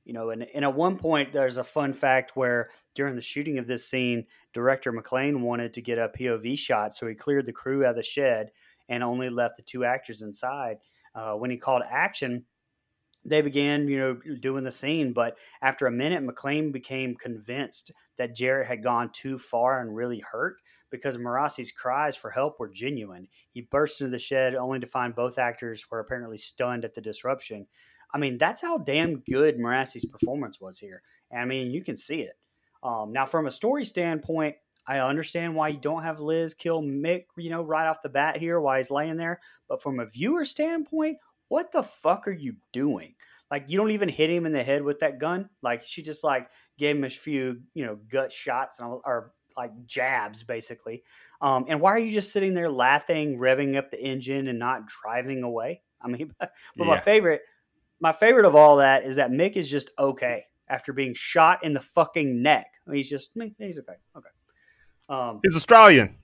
[0.07, 3.59] you know, and, and at one point there's a fun fact where during the shooting
[3.59, 7.53] of this scene, director McLean wanted to get a POV shot, so he cleared the
[7.53, 8.53] crew out of the shed
[8.89, 10.79] and only left the two actors inside.
[11.13, 12.45] Uh, when he called action,
[13.25, 15.13] they began, you know, doing the scene.
[15.13, 20.21] But after a minute, McLean became convinced that Jarratt had gone too far and really
[20.21, 20.59] hurt
[20.91, 23.27] because Morassi's cries for help were genuine.
[23.51, 27.01] He burst into the shed only to find both actors were apparently stunned at the
[27.01, 27.67] disruption.
[28.13, 31.03] I mean, that's how damn good Morassi's performance was here.
[31.31, 32.39] And I mean, you can see it.
[32.83, 37.25] Um, now, from a story standpoint, I understand why you don't have Liz kill Mick,
[37.37, 39.41] you know, right off the bat here while he's laying there.
[39.69, 43.15] But from a viewer standpoint, what the fuck are you doing?
[43.51, 45.49] Like, you don't even hit him in the head with that gun.
[45.63, 49.73] Like, she just like gave him a few, you know, gut shots and, or like
[49.87, 51.03] jabs, basically.
[51.41, 54.83] Um, and why are you just sitting there laughing, revving up the engine, and not
[54.87, 55.83] driving away?
[56.01, 56.85] I mean, but yeah.
[56.85, 57.43] my favorite
[58.01, 61.73] my favorite of all that is that Mick is just okay after being shot in
[61.73, 62.67] the fucking neck.
[62.87, 63.95] I mean, he's just he's okay.
[64.17, 64.29] Okay.
[65.09, 66.17] Um, he's Australian.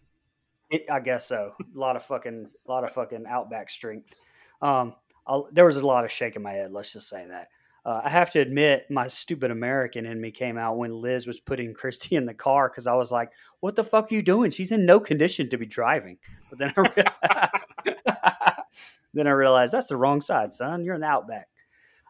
[0.71, 1.53] It, I guess so.
[1.61, 4.19] A lot of fucking, a lot of fucking outback strength.
[4.61, 4.95] Um,
[5.27, 6.73] I'll, there was a lot of shaking my head.
[6.73, 7.49] Let's just say that.
[7.85, 11.41] Uh, I have to admit, my stupid American in me came out when Liz was
[11.41, 13.31] putting Christy in the car because I was like,
[13.61, 14.51] "What the fuck are you doing?
[14.51, 17.49] She's in no condition to be driving." But then I,
[19.15, 20.85] then I realized that's the wrong side, son.
[20.85, 21.49] You're in the outback.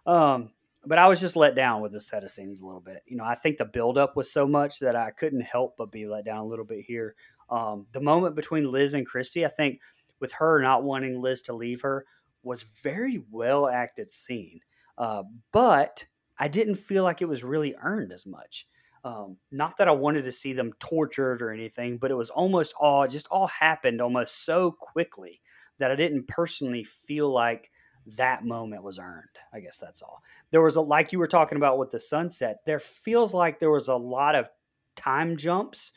[0.06, 0.50] Um,
[0.84, 3.02] but I was just let down with the set of scenes a little bit.
[3.06, 6.06] You know, I think the buildup was so much that I couldn't help but be
[6.06, 7.14] let down a little bit here.
[7.50, 9.80] Um, the moment between Liz and Christy, I think,
[10.20, 12.04] with her not wanting Liz to leave her,
[12.42, 14.60] was very well acted scene.
[14.98, 15.22] Uh,
[15.52, 16.04] but
[16.38, 18.66] I didn't feel like it was really earned as much.
[19.04, 22.72] Um, not that I wanted to see them tortured or anything, but it was almost
[22.78, 25.40] all just all happened almost so quickly
[25.78, 27.70] that I didn't personally feel like
[28.16, 29.28] that moment was earned.
[29.52, 30.22] I guess that's all.
[30.50, 32.58] There was a like you were talking about with the sunset.
[32.66, 34.48] There feels like there was a lot of
[34.96, 35.92] time jumps,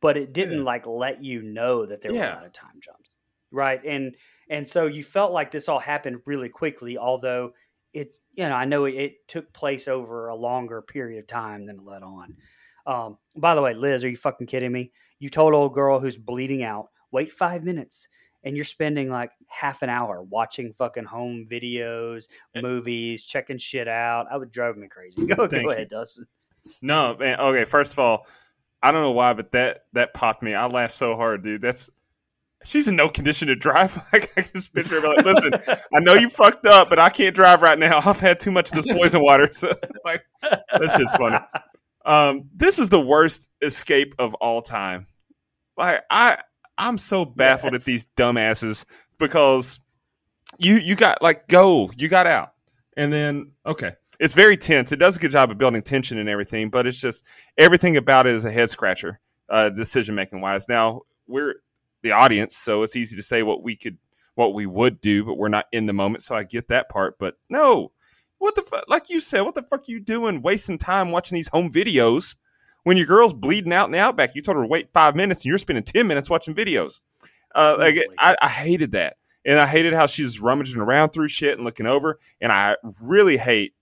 [0.00, 0.64] but it didn't yeah.
[0.64, 2.26] like let you know that there yeah.
[2.26, 3.10] were a lot of time jumps,
[3.50, 3.84] right?
[3.84, 4.14] And
[4.50, 7.52] And so you felt like this all happened really quickly, although
[7.92, 11.66] it, you know, I know it, it took place over a longer period of time
[11.66, 12.36] than it let on.
[12.86, 14.92] Um, by the way, Liz, are you fucking kidding me?
[15.18, 18.08] You told old girl who's bleeding out, wait five minutes,
[18.44, 22.28] and you're spending like half an hour watching fucking home videos,
[22.60, 24.26] movies, checking shit out.
[24.30, 25.26] I would drive me crazy.
[25.26, 25.70] Go, Thank go you.
[25.70, 26.26] ahead, Dustin.
[26.82, 27.40] No, man.
[27.40, 28.26] Okay, first of all,
[28.82, 30.54] I don't know why, but that that popped me.
[30.54, 31.62] I laughed so hard, dude.
[31.62, 31.90] That's
[32.64, 33.98] she's in no condition to drive.
[34.12, 35.52] Like I just picture her like, listen,
[35.94, 38.00] I know you fucked up, but I can't drive right now.
[38.04, 39.48] I've had too much of this poison water.
[39.52, 39.72] So
[40.04, 41.38] like that's just funny.
[42.04, 45.06] Um, this is the worst escape of all time.
[45.76, 46.38] Like I
[46.78, 47.82] I'm so baffled Yes.
[47.82, 48.84] at these dumbasses
[49.18, 49.80] because
[50.58, 52.52] you you got like go, you got out.
[52.96, 53.92] And then okay.
[54.20, 54.90] It's very tense.
[54.90, 57.24] It does a good job of building tension and everything, but it's just
[57.56, 60.68] everything about it is a head scratcher, uh, decision making wise.
[60.68, 61.56] Now we're
[62.02, 63.96] the audience, so it's easy to say what we could
[64.34, 67.16] what we would do, but we're not in the moment, so I get that part.
[67.18, 67.92] But no,
[68.38, 68.84] what the fuck?
[68.88, 72.34] Like you said, what the fuck are you doing, wasting time watching these home videos
[72.84, 74.34] when your girl's bleeding out in the outback?
[74.34, 77.00] You told her to wait five minutes, and you're spending ten minutes watching videos.
[77.54, 81.56] Uh, like I, I hated that, and I hated how she's rummaging around through shit
[81.56, 83.74] and looking over, and I really hate.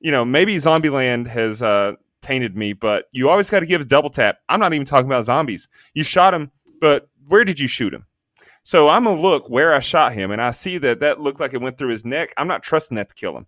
[0.00, 3.84] You know, maybe Zombieland has uh, tainted me, but you always got to give a
[3.84, 4.38] double tap.
[4.48, 5.68] I'm not even talking about zombies.
[5.94, 6.50] You shot him,
[6.80, 8.06] but where did you shoot him?
[8.62, 11.54] So I'm gonna look where I shot him, and I see that that looked like
[11.54, 12.34] it went through his neck.
[12.36, 13.46] I'm not trusting that to kill him,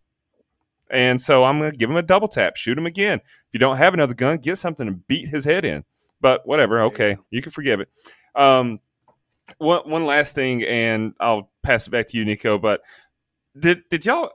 [0.90, 3.18] and so I'm gonna give him a double tap, shoot him again.
[3.24, 5.84] If you don't have another gun, get something to beat his head in.
[6.20, 7.88] But whatever, okay, you can forgive it.
[8.34, 8.78] Um,
[9.58, 12.58] one one last thing, and I'll pass it back to you, Nico.
[12.58, 12.82] But
[13.58, 14.30] did did y'all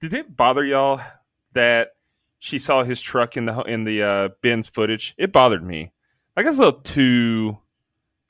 [0.00, 1.00] did it bother y'all
[1.52, 1.90] that
[2.38, 5.14] she saw his truck in the in the uh, Ben's footage?
[5.18, 5.92] It bothered me.
[6.36, 7.58] Like it's a little too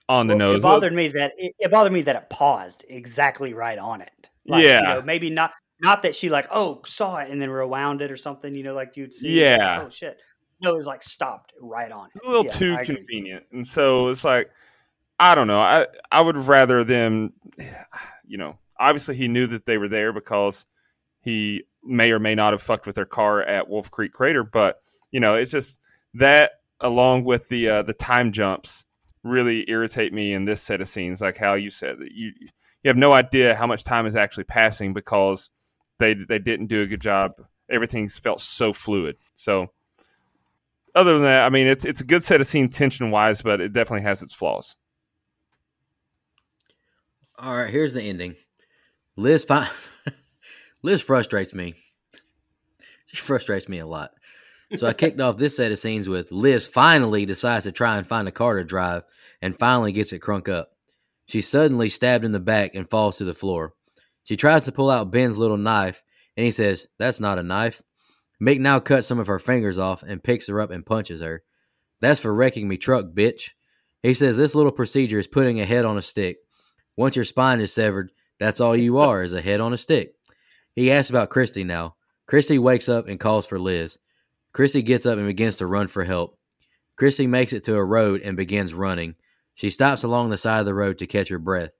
[0.09, 0.57] on the Well, nose.
[0.57, 4.29] It bothered me that it, it bothered me that it paused exactly right on it.
[4.47, 4.81] Like, Yeah.
[4.81, 8.11] you know, maybe not not that she like oh saw it and then rewound it
[8.11, 8.55] or something.
[8.55, 9.29] You know, like you'd see.
[9.41, 9.83] like, Yeah.
[9.85, 10.19] oh shit.
[10.63, 12.13] No, it was like stopped right on it.
[12.17, 12.97] It's a little Yeah, too I agree.
[12.97, 14.51] convenient, and so it's like
[15.19, 15.61] I don't know.
[15.61, 17.33] I I would rather them,
[18.27, 18.59] you know.
[18.79, 20.65] Obviously, he knew that they were there because
[21.21, 24.43] he may or may not have fucked with their car at Wolf Creek Crater.
[24.45, 25.79] But you know, it's just
[26.15, 28.85] that along with the uh, the time jumps
[29.23, 31.21] really irritate me in this set of scenes.
[31.21, 34.45] Like how you said that you you have no idea how much time is actually
[34.45, 35.51] passing because
[36.01, 37.33] they they didn't do a good job.
[37.71, 39.17] Everything's felt so fluid.
[39.37, 39.71] So
[40.95, 43.61] other than that, I mean, it's it's a good set of scene tension wise, but
[43.61, 44.77] it definitely has its flaws.
[47.39, 48.35] All right, here's the ending.
[49.17, 49.71] Liz, fi-
[50.83, 51.75] Liz frustrates me.
[53.07, 54.11] She frustrates me a lot.
[54.77, 58.07] So I kicked off this set of scenes with Liz finally decides to try and
[58.07, 59.03] find a car to drive
[59.43, 60.71] and finally gets it crunk up.
[61.27, 63.75] She's suddenly stabbed in the back and falls to the floor.
[64.25, 66.03] She tries to pull out Ben's little knife,
[66.37, 67.83] and he says, That's not a knife.
[68.43, 71.43] Mick now cuts some of her fingers off and picks her up and punches her.
[72.01, 73.51] That's for wrecking me truck, bitch.
[74.03, 76.39] He says this little procedure is putting a head on a stick.
[76.97, 80.15] Once your spine is severed, that's all you are is a head on a stick.
[80.75, 81.97] He asks about Christy now.
[82.27, 83.99] Christy wakes up and calls for Liz.
[84.53, 86.39] Christy gets up and begins to run for help.
[86.97, 89.17] Christy makes it to a road and begins running.
[89.55, 91.73] She stops along the side of the road to catch her breath.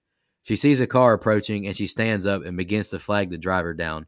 [0.43, 3.73] She sees a car approaching and she stands up and begins to flag the driver
[3.73, 4.07] down.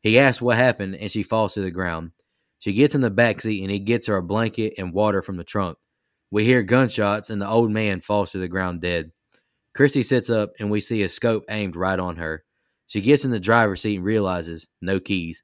[0.00, 2.12] He asks what happened and she falls to the ground.
[2.58, 5.36] She gets in the back seat and he gets her a blanket and water from
[5.36, 5.78] the trunk.
[6.30, 9.10] We hear gunshots and the old man falls to the ground dead.
[9.74, 12.44] Christy sits up and we see a scope aimed right on her.
[12.86, 15.42] She gets in the driver's seat and realizes no keys.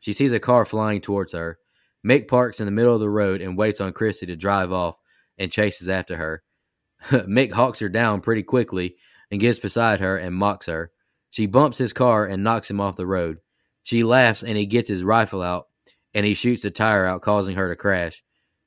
[0.00, 1.58] She sees a car flying towards her.
[2.06, 4.96] Mick parks in the middle of the road and waits on Christy to drive off
[5.38, 6.42] and chases after her.
[7.10, 8.96] Mick hawks her down pretty quickly
[9.30, 10.90] and gets beside her and mocks her.
[11.30, 13.38] She bumps his car and knocks him off the road.
[13.82, 15.66] She laughs and he gets his rifle out
[16.14, 18.22] and he shoots the tire out, causing her to crash.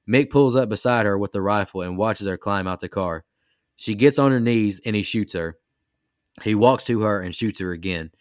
[0.08, 3.24] Mick pulls up beside her with the rifle and watches her climb out the car.
[3.76, 5.58] She gets on her knees and he shoots her.
[6.44, 8.12] He walks to her and shoots her again.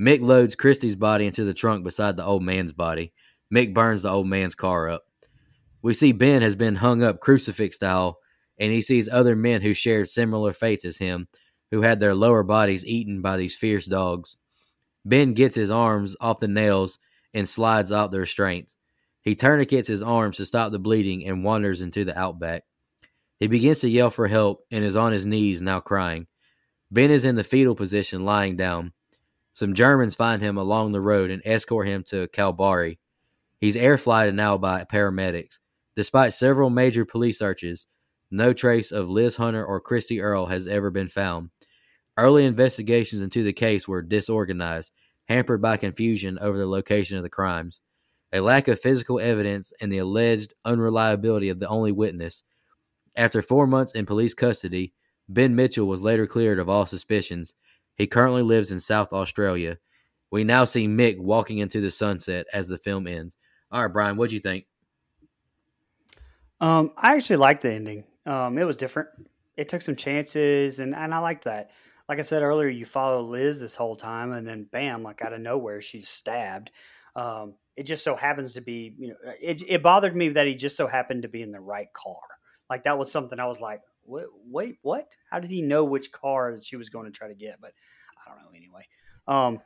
[0.00, 3.12] Mick loads Christy's body into the trunk beside the old man's body.
[3.52, 5.04] Mick burns the old man's car up.
[5.82, 8.18] We see Ben has been hung up crucifix style,
[8.58, 11.28] and he sees other men who shared similar fates as him,
[11.70, 14.36] who had their lower bodies eaten by these fierce dogs.
[15.04, 16.98] Ben gets his arms off the nails
[17.32, 18.76] and slides out the restraints.
[19.22, 22.64] He tourniquets his arms to stop the bleeding and wanders into the outback.
[23.38, 26.26] He begins to yell for help and is on his knees, now crying.
[26.90, 28.92] Ben is in the fetal position, lying down.
[29.52, 32.98] Some Germans find him along the road and escort him to Kalbarri.
[33.60, 35.58] He's air flighted now by paramedics.
[35.96, 37.86] Despite several major police searches,
[38.30, 41.50] no trace of Liz Hunter or Christy Earl has ever been found.
[42.20, 44.92] Early investigations into the case were disorganized,
[45.30, 47.80] hampered by confusion over the location of the crimes.
[48.30, 52.42] A lack of physical evidence and the alleged unreliability of the only witness.
[53.16, 54.92] After four months in police custody,
[55.30, 57.54] Ben Mitchell was later cleared of all suspicions.
[57.94, 59.78] He currently lives in South Australia.
[60.30, 63.38] We now see Mick walking into the sunset as the film ends.
[63.72, 64.66] All right, Brian, what do you think?
[66.60, 68.04] Um, I actually liked the ending.
[68.26, 69.08] Um, it was different.
[69.56, 71.70] It took some chances, and, and I liked that.
[72.10, 75.32] Like I said earlier, you follow Liz this whole time, and then bam, like out
[75.32, 76.72] of nowhere, she's stabbed.
[77.14, 80.56] Um, it just so happens to be, you know, it, it bothered me that he
[80.56, 82.16] just so happened to be in the right car.
[82.68, 85.14] Like that was something I was like, wait, wait, what?
[85.30, 87.60] How did he know which car that she was going to try to get?
[87.60, 87.74] But
[88.18, 88.50] I don't know.
[88.56, 88.88] Anyway,
[89.28, 89.60] um,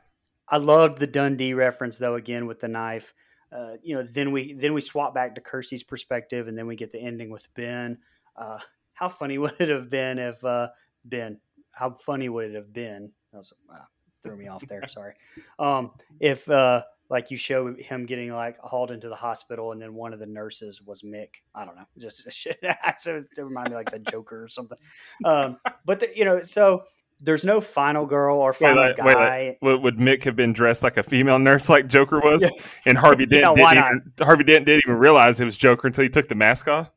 [0.47, 2.13] I loved the Dundee reference though.
[2.13, 3.15] Again with the knife,
[3.51, 4.03] uh, you know.
[4.03, 7.31] Then we then we swap back to Kirsty's perspective, and then we get the ending
[7.31, 7.97] with Ben.
[8.35, 8.59] Uh,
[8.93, 10.67] how funny would it have been if uh,
[11.03, 11.39] Ben?
[11.75, 13.11] How funny would it have been?
[13.31, 13.77] That was, uh,
[14.23, 14.81] threw me off there.
[14.89, 15.13] Sorry.
[15.59, 19.93] Um, if uh, like you show him getting like hauled into the hospital and then
[19.93, 21.29] one of the nurses was Mick.
[21.53, 21.85] I don't know.
[21.97, 22.57] Just shit.
[22.61, 24.77] it reminded me like the Joker or something.
[25.23, 26.83] Um, but the, you know, so
[27.21, 29.57] there's no final girl or final wait, guy.
[29.61, 32.41] Wait, would Mick have been dressed like a female nurse like Joker was?
[32.41, 32.49] Yeah.
[32.85, 36.03] And Harvey Dent yeah, didn't even, Harvey Dent didn't even realize it was Joker until
[36.03, 36.89] he took the mask off.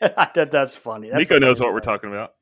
[0.00, 1.10] that, that's funny.
[1.10, 2.34] That's Nico knows what we're talking about.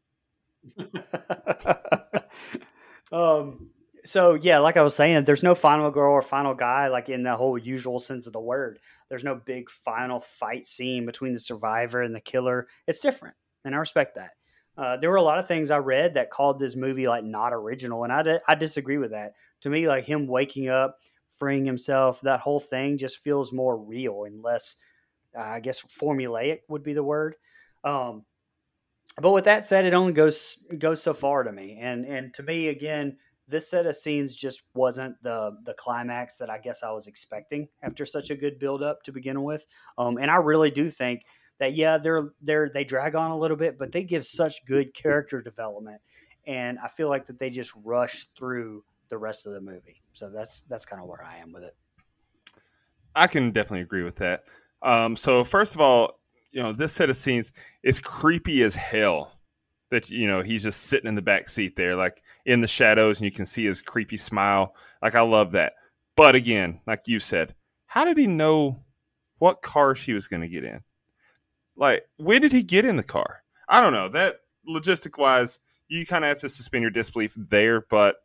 [3.12, 3.70] um
[4.04, 7.22] so yeah, like I was saying, there's no final girl or final guy like in
[7.22, 8.78] the whole usual sense of the word.
[9.08, 12.68] There's no big final fight scene between the survivor and the killer.
[12.86, 14.30] It's different, and I respect that.
[14.78, 17.52] Uh, there were a lot of things I read that called this movie like not
[17.52, 19.32] original, and I, I disagree with that.
[19.62, 20.98] To me, like him waking up,
[21.38, 24.76] freeing himself, that whole thing just feels more real and less,
[25.36, 27.34] uh, I guess, formulaic would be the word.
[27.82, 28.24] Um,
[29.20, 32.42] but with that said, it only goes goes so far to me, and and to
[32.42, 33.16] me again
[33.48, 37.68] this set of scenes just wasn't the the climax that I guess I was expecting
[37.82, 39.66] after such a good build up to begin with.
[39.96, 41.22] Um, and I really do think
[41.58, 44.94] that yeah, they're they're they drag on a little bit, but they give such good
[44.94, 46.00] character development,
[46.46, 50.02] and I feel like that they just rush through the rest of the movie.
[50.12, 51.74] So that's that's kind of where I am with it.
[53.16, 54.44] I can definitely agree with that.
[54.82, 56.20] Um, so first of all,
[56.58, 57.52] you know this set of scenes
[57.84, 59.30] is creepy as hell
[59.90, 63.20] that you know he's just sitting in the back seat there like in the shadows
[63.20, 64.74] and you can see his creepy smile.
[65.00, 65.74] Like i love that.
[66.16, 67.54] But again like you said
[67.86, 68.82] how did he know
[69.38, 70.82] what car she was going to get in?
[71.76, 73.44] Like when did he get in the car?
[73.68, 74.08] I don't know.
[74.08, 78.16] That logistic wise you kind of have to suspend your disbelief there but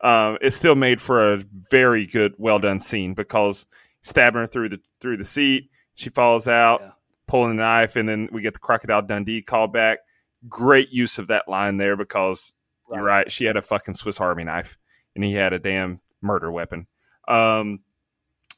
[0.00, 3.64] um, it's still made for a very good well done scene because
[4.02, 6.80] stabbing her through the through the seat she falls out.
[6.80, 6.90] Yeah.
[7.30, 10.00] Pulling the knife and then we get the crocodile dundee call back
[10.48, 12.52] great use of that line there because
[12.88, 12.96] right.
[12.96, 13.30] you're right.
[13.30, 14.76] She had a fucking Swiss Army knife
[15.14, 16.88] and he had a damn murder weapon.
[17.28, 17.78] Um,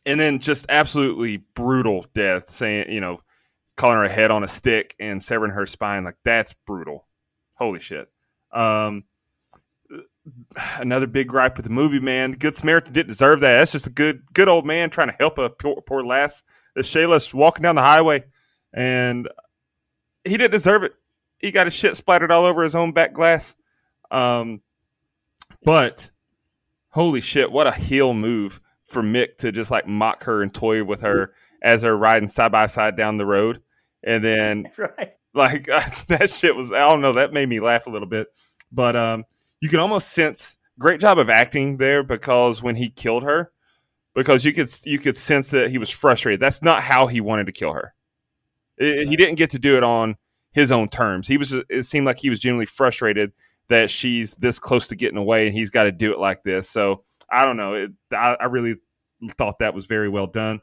[0.07, 3.21] and then just absolutely brutal death, saying, you know,
[3.77, 6.05] calling her a head on a stick and severing her spine.
[6.05, 7.07] Like, that's brutal.
[7.55, 8.09] Holy shit.
[8.53, 9.05] Um,
[10.79, 12.33] another big gripe with the movie, man.
[12.33, 13.59] Good Samaritan didn't deserve that.
[13.59, 16.43] That's just a good, good old man trying to help a poor, poor lass.
[16.75, 18.25] The Shayla's walking down the highway,
[18.73, 19.29] and
[20.25, 20.95] he didn't deserve it
[21.43, 23.57] he got his shit splattered all over his own back glass.
[24.11, 24.63] Um,
[25.65, 26.11] but
[26.89, 30.85] holy shit, what a heel move for Mick to just like mock her and toy
[30.85, 33.61] with her as they're riding side by side down the road.
[34.05, 35.13] And then, right.
[35.35, 38.29] like, uh, that shit was, I don't know, that made me laugh a little bit.
[38.71, 39.25] But um,
[39.61, 43.53] you can almost sense great job of acting there because when he killed her,
[44.15, 46.39] because you could you could sense that he was frustrated.
[46.39, 47.95] That's not how he wanted to kill her.
[48.83, 49.09] It.
[49.09, 50.17] He didn't get to do it on
[50.53, 51.29] his own terms.
[51.29, 53.33] He was it seemed like he was genuinely frustrated
[53.69, 56.69] that she's this close to getting away and he's got to do it like this.
[56.69, 57.75] So I don't know.
[57.75, 58.77] It, I, I, really
[59.39, 60.61] thought that was very well done.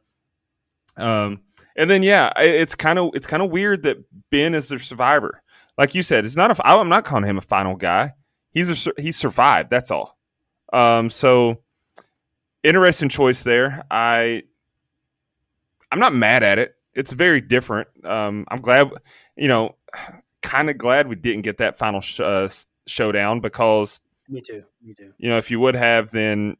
[0.97, 1.41] Um,
[1.76, 3.97] and then yeah, it's kind of it's kind of weird that
[4.30, 5.41] Ben is the survivor.
[5.78, 6.67] Like you said, it's not a.
[6.67, 8.11] I'm not calling him a final guy.
[8.51, 9.70] He's a he survived.
[9.70, 10.17] That's all.
[10.74, 11.63] Um, so
[12.63, 13.84] interesting choice there.
[13.89, 14.43] I
[15.91, 16.76] I'm not mad at it.
[16.94, 17.88] It's very different.
[18.04, 18.92] Um, I'm glad,
[19.36, 19.76] you know,
[20.42, 22.50] kind of glad we didn't get that final sh- uh,
[22.88, 25.14] showdown because me too, me too.
[25.18, 26.58] You know, if you would have, then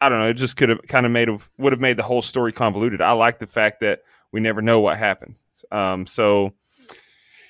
[0.00, 1.28] I don't know, it just could have kind of made
[1.58, 3.00] would have made the whole story convoluted.
[3.00, 4.00] I like the fact that
[4.32, 5.36] we never know what happened.
[5.70, 6.54] Um, so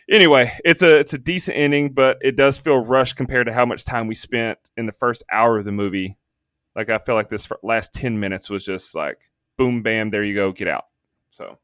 [0.09, 3.67] anyway, it's a it's a decent ending, but it does feel rushed compared to how
[3.67, 6.17] much time we spent in the first hour of the movie.
[6.75, 10.35] Like I feel like this last ten minutes was just like boom, bam, there you
[10.35, 10.87] go, get out.
[11.31, 11.59] So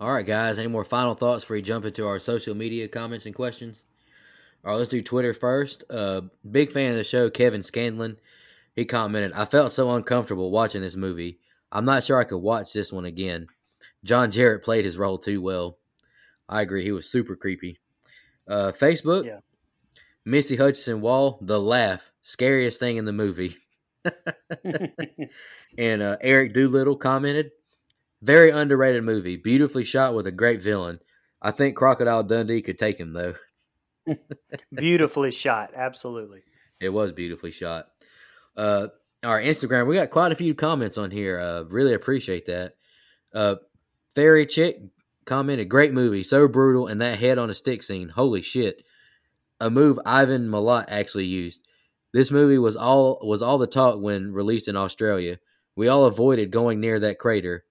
[0.00, 0.58] all right, guys.
[0.58, 3.84] Any more final thoughts before we jump into our social media comments and questions?
[4.64, 5.84] All right, let's do Twitter first.
[5.90, 8.18] Uh, big fan of the show, Kevin Scanlon.
[8.74, 11.38] He commented, I felt so uncomfortable watching this movie.
[11.70, 13.46] I'm not sure I could watch this one again.
[14.04, 15.78] John Jarratt played his role too well.
[16.48, 16.82] I agree.
[16.82, 17.78] He was super creepy.
[18.48, 19.40] Uh, Facebook, Yeah.
[20.24, 23.56] Missy Hutchinson Wall, the laugh, scariest thing in the movie.
[25.78, 27.50] and uh, Eric Doolittle commented,
[28.24, 31.00] very underrated movie, beautifully shot with a great villain.
[31.42, 33.34] I think Crocodile Dundee could take him though.
[34.74, 35.72] Beautifully shot.
[35.74, 36.42] Absolutely.
[36.80, 37.86] It was beautifully shot.
[38.56, 38.88] Uh,
[39.22, 41.38] our Instagram, we got quite a few comments on here.
[41.38, 42.76] Uh, really appreciate that.
[43.32, 43.56] Uh,
[44.14, 44.80] Fairy Chick
[45.24, 48.10] commented, "Great movie, so brutal, and that head on a stick scene.
[48.10, 48.84] Holy shit!"
[49.60, 51.60] A move Ivan Milat actually used.
[52.12, 55.38] This movie was all was all the talk when released in Australia.
[55.76, 57.64] We all avoided going near that crater.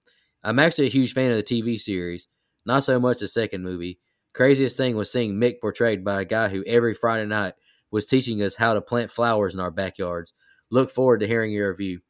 [0.44, 2.28] I'm actually a huge fan of the TV series,
[2.66, 4.00] not so much the second movie.
[4.34, 7.54] Craziest thing was seeing Mick portrayed by a guy who every Friday night
[7.92, 10.34] was teaching us how to plant flowers in our backyards.
[10.72, 12.02] Look forward to hearing your review.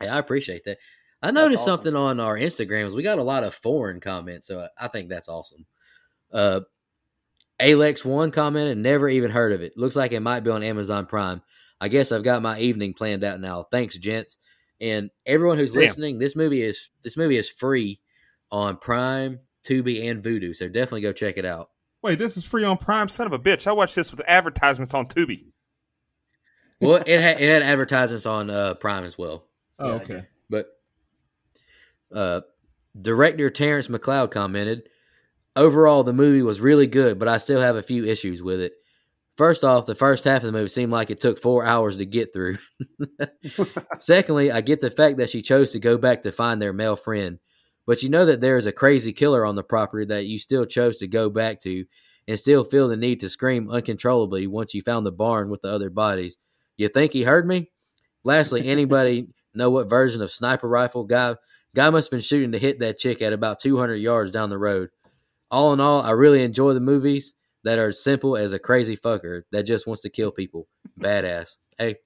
[0.00, 0.78] Hey, I appreciate that.
[1.22, 1.72] I noticed awesome.
[1.72, 2.94] something on our Instagrams.
[2.94, 5.66] We got a lot of foreign comments, so I think that's awesome.
[6.32, 6.60] Uh,
[7.58, 9.72] Alex one commented, never even heard of it.
[9.76, 11.42] Looks like it might be on Amazon Prime.
[11.80, 13.66] I guess I've got my evening planned out now.
[13.70, 14.38] Thanks, gents.
[14.80, 15.82] And everyone who's Damn.
[15.82, 18.00] listening, this movie is this movie is free
[18.50, 20.54] on Prime, Tubi, and Vudu.
[20.54, 21.70] So definitely go check it out.
[22.02, 23.08] Wait, this is free on Prime.
[23.08, 23.66] Son of a bitch!
[23.66, 25.46] I watched this with advertisements on Tubi.
[26.80, 29.44] Well, it had it had advertisements on uh, Prime as well.
[29.78, 30.24] Oh, Yeah, okay.
[30.50, 30.66] But
[32.14, 32.40] uh,
[33.00, 34.88] director Terrence McLeod commented,
[35.56, 38.74] "Overall, the movie was really good, but I still have a few issues with it.
[39.36, 42.06] First off, the first half of the movie seemed like it took four hours to
[42.06, 42.56] get through.
[43.98, 46.96] Secondly, I get the fact that she chose to go back to find their male
[46.96, 47.38] friend,
[47.86, 50.64] but you know that there is a crazy killer on the property that you still
[50.64, 51.84] chose to go back to,
[52.26, 55.68] and still feel the need to scream uncontrollably once you found the barn with the
[55.68, 56.38] other bodies.
[56.78, 57.70] You think he heard me?
[58.24, 61.36] Lastly, anybody know what version of sniper rifle guy
[61.74, 64.58] guy must have been shooting to hit that chick at about 200 yards down the
[64.58, 64.88] road.
[65.50, 67.34] All in all, I really enjoy the movies
[67.66, 70.68] that are simple as a crazy fucker that just wants to kill people.
[71.00, 71.56] Badass.
[71.76, 71.96] Hey,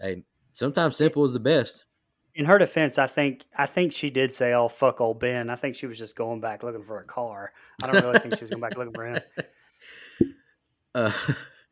[0.00, 1.84] hey, sometimes simple is the best.
[2.34, 5.56] In her defense, I think I think she did say, "Oh fuck, old Ben." I
[5.56, 7.52] think she was just going back looking for a car.
[7.80, 9.20] I don't really think she was going back looking for him.
[10.94, 11.10] Uh,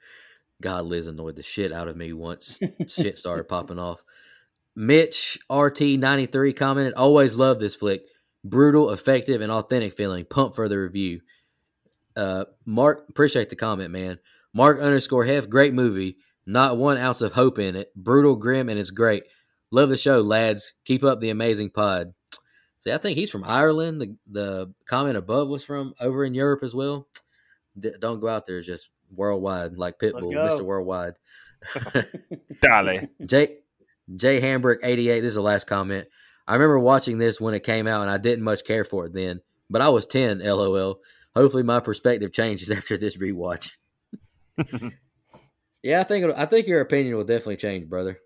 [0.63, 2.59] God, Liz annoyed the shit out of me once
[2.89, 4.03] shit started popping off.
[4.75, 8.01] Mitch RT93 commented, always love this flick.
[8.43, 10.25] Brutal, effective, and authentic feeling.
[10.25, 11.21] Pump for the review.
[12.17, 14.19] Uh, Mark, appreciate the comment, man.
[14.53, 16.17] Mark underscore Hef, great movie.
[16.47, 17.95] Not one ounce of hope in it.
[17.95, 19.25] Brutal, grim, and it's great.
[19.71, 20.75] Love the show, lads.
[20.85, 22.13] Keep up the amazing pod.
[22.81, 24.01] See, I think he's from Ireland.
[24.01, 27.07] The the comment above was from over in Europe as well.
[27.79, 30.33] D- don't go out there; it's just worldwide, like Pitbull.
[30.33, 31.15] Mister Worldwide.
[32.61, 33.09] Dolly.
[33.25, 33.59] J
[34.17, 35.21] J Hambrick eighty eight.
[35.21, 36.09] This is the last comment.
[36.49, 39.13] I remember watching this when it came out, and I didn't much care for it
[39.13, 39.41] then.
[39.69, 40.41] But I was ten.
[40.41, 41.01] LOL.
[41.35, 43.71] Hopefully, my perspective changes after this rewatch.
[45.83, 48.19] yeah, I think I think your opinion will definitely change, brother.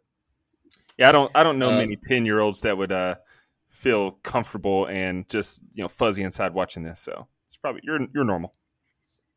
[0.99, 3.17] Yeah, I don't I don't know Uh, many ten year olds that would uh,
[3.69, 7.01] feel comfortable and just you know fuzzy inside watching this.
[7.01, 8.55] So it's probably you're you're normal.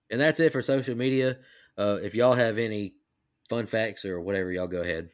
[0.09, 1.37] And that's it for social media.
[1.77, 2.95] Uh, if y'all have any
[3.49, 5.09] fun facts or whatever, y'all go ahead.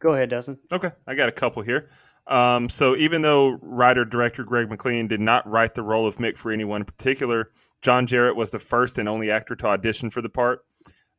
[0.00, 0.58] Go ahead, Dustin.
[0.70, 1.88] Okay, I got a couple here.
[2.28, 6.36] Um, so even though writer director Greg McLean did not write the role of Mick
[6.36, 7.50] for anyone in particular,
[7.80, 10.60] John Jarratt was the first and only actor to audition for the part.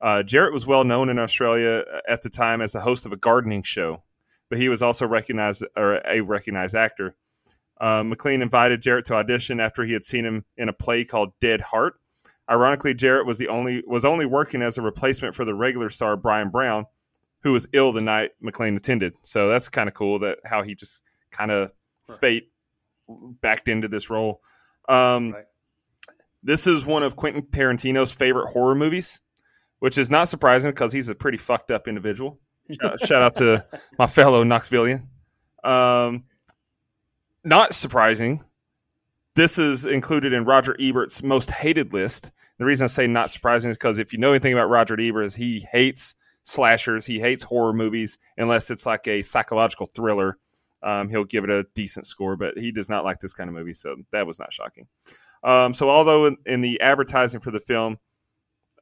[0.01, 3.17] Uh, Jarratt was well known in Australia at the time as the host of a
[3.17, 4.03] gardening show,
[4.49, 7.15] but he was also recognized or a recognized actor.
[7.81, 11.33] Uh, McLean invited Jarratt to audition after he had seen him in a play called
[11.41, 11.95] Dead Heart.
[12.49, 16.17] Ironically, Jarratt was the only was only working as a replacement for the regular star
[16.17, 16.85] Bryan Brown,
[17.41, 19.13] who was ill the night McLean attended.
[19.21, 21.71] So that's kind of cool that how he just kind of
[22.19, 22.51] fate
[23.41, 24.41] backed into this role.
[24.87, 25.45] Um, Right.
[26.41, 29.19] This is one of Quentin Tarantino's favorite horror movies,
[29.79, 32.39] which is not surprising because he's a pretty fucked up individual.
[32.71, 33.65] Shout, shout out to
[33.97, 35.05] my fellow Knoxvillian.
[35.63, 36.23] Um,
[37.43, 38.41] not surprising.
[39.35, 42.31] This is included in Roger Ebert's most hated list.
[42.57, 45.25] The reason I say not surprising is because if you know anything about Roger Ebert,
[45.25, 46.15] is he hates
[46.49, 50.37] slashers, he hates horror movies unless it's like a psychological thriller.
[50.81, 53.53] Um, he'll give it a decent score, but he does not like this kind of
[53.53, 54.87] movie, so that was not shocking.
[55.43, 57.97] Um, so, although in, in the advertising for the film,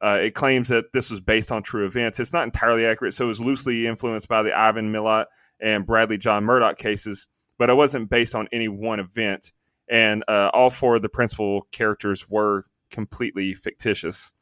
[0.00, 3.14] uh, it claims that this was based on true events, it's not entirely accurate.
[3.14, 5.26] So, it was loosely influenced by the Ivan Milat
[5.60, 9.52] and Bradley John Murdoch cases, but it wasn't based on any one event.
[9.90, 14.32] And uh, all four of the principal characters were completely fictitious.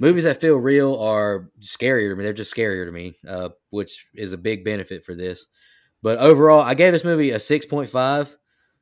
[0.00, 2.24] movies that feel real are scarier to me.
[2.24, 5.48] They're just scarier to me, uh, which is a big benefit for this.
[6.02, 8.36] But overall, I gave this movie a 6.5.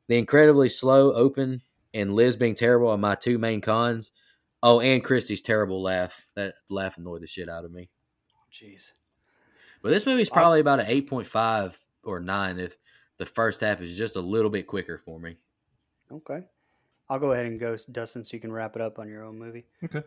[0.09, 4.11] The incredibly slow open and Liz being terrible are my two main cons.
[4.63, 6.27] Oh, and Christie's terrible laugh.
[6.37, 7.91] That laugh annoyed the shit out of me.
[8.53, 8.93] Jeez.
[9.83, 12.77] But this movie's probably about an 8.5 or 9 if
[13.19, 15.37] the first half is just a little bit quicker for me.
[16.13, 16.45] Okay.
[17.09, 19.39] I'll go ahead and go, Dustin, so you can wrap it up on your own
[19.39, 19.65] movie.
[19.85, 20.03] Okay.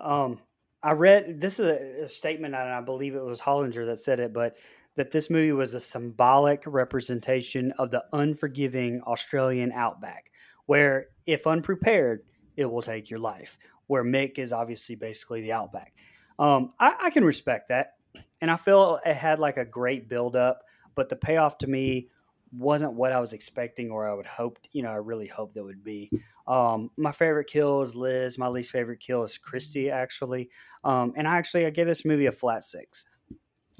[0.00, 0.38] Um,
[0.82, 4.20] I read this is a, a statement, and I believe it was Hollinger that said
[4.20, 4.56] it, but
[4.96, 10.30] that this movie was a symbolic representation of the unforgiving Australian outback,
[10.66, 12.24] where if unprepared,
[12.56, 13.58] it will take your life.
[13.86, 15.94] Where Mick is obviously basically the outback.
[16.38, 17.94] Um, I, I can respect that,
[18.40, 20.62] and I feel it had like a great build up,
[20.94, 22.08] but the payoff to me
[22.52, 24.68] wasn't what I was expecting or I would hoped.
[24.72, 26.10] You know, I really hoped that would be.
[26.46, 28.38] Um, my favorite kill is Liz.
[28.38, 30.50] My least favorite kill is Christy, actually.
[30.84, 33.04] Um, and I actually I gave this movie a flat six.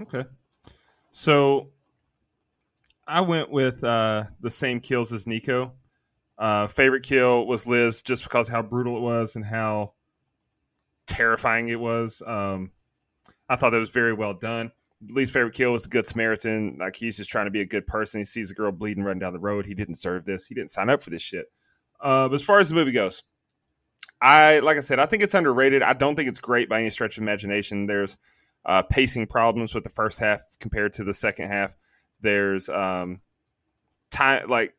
[0.01, 0.25] Okay.
[1.11, 1.71] So
[3.07, 5.73] I went with uh, the same kills as Nico.
[6.37, 9.95] Uh, favorite kill was Liz just because how brutal it was and how
[11.07, 12.23] terrifying it was.
[12.25, 12.71] Um,
[13.49, 14.71] I thought that was very well done.
[15.07, 16.77] Least favorite kill was the Good Samaritan.
[16.79, 18.21] Like he's just trying to be a good person.
[18.21, 19.67] He sees a girl bleeding running down the road.
[19.67, 20.47] He didn't deserve this.
[20.47, 21.47] He didn't sign up for this shit.
[22.01, 23.23] Uh, but as far as the movie goes,
[24.21, 25.83] I like I said, I think it's underrated.
[25.83, 27.87] I don't think it's great by any stretch of imagination.
[27.87, 28.19] There's
[28.65, 31.77] uh, pacing problems with the first half compared to the second half.
[32.21, 33.21] There's um,
[34.11, 34.75] time like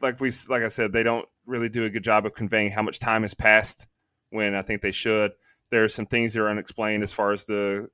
[0.00, 2.82] like we like I said, they don't really do a good job of conveying how
[2.82, 3.86] much time has passed
[4.30, 5.32] when I think they should.
[5.70, 7.88] There's some things that are unexplained as far as the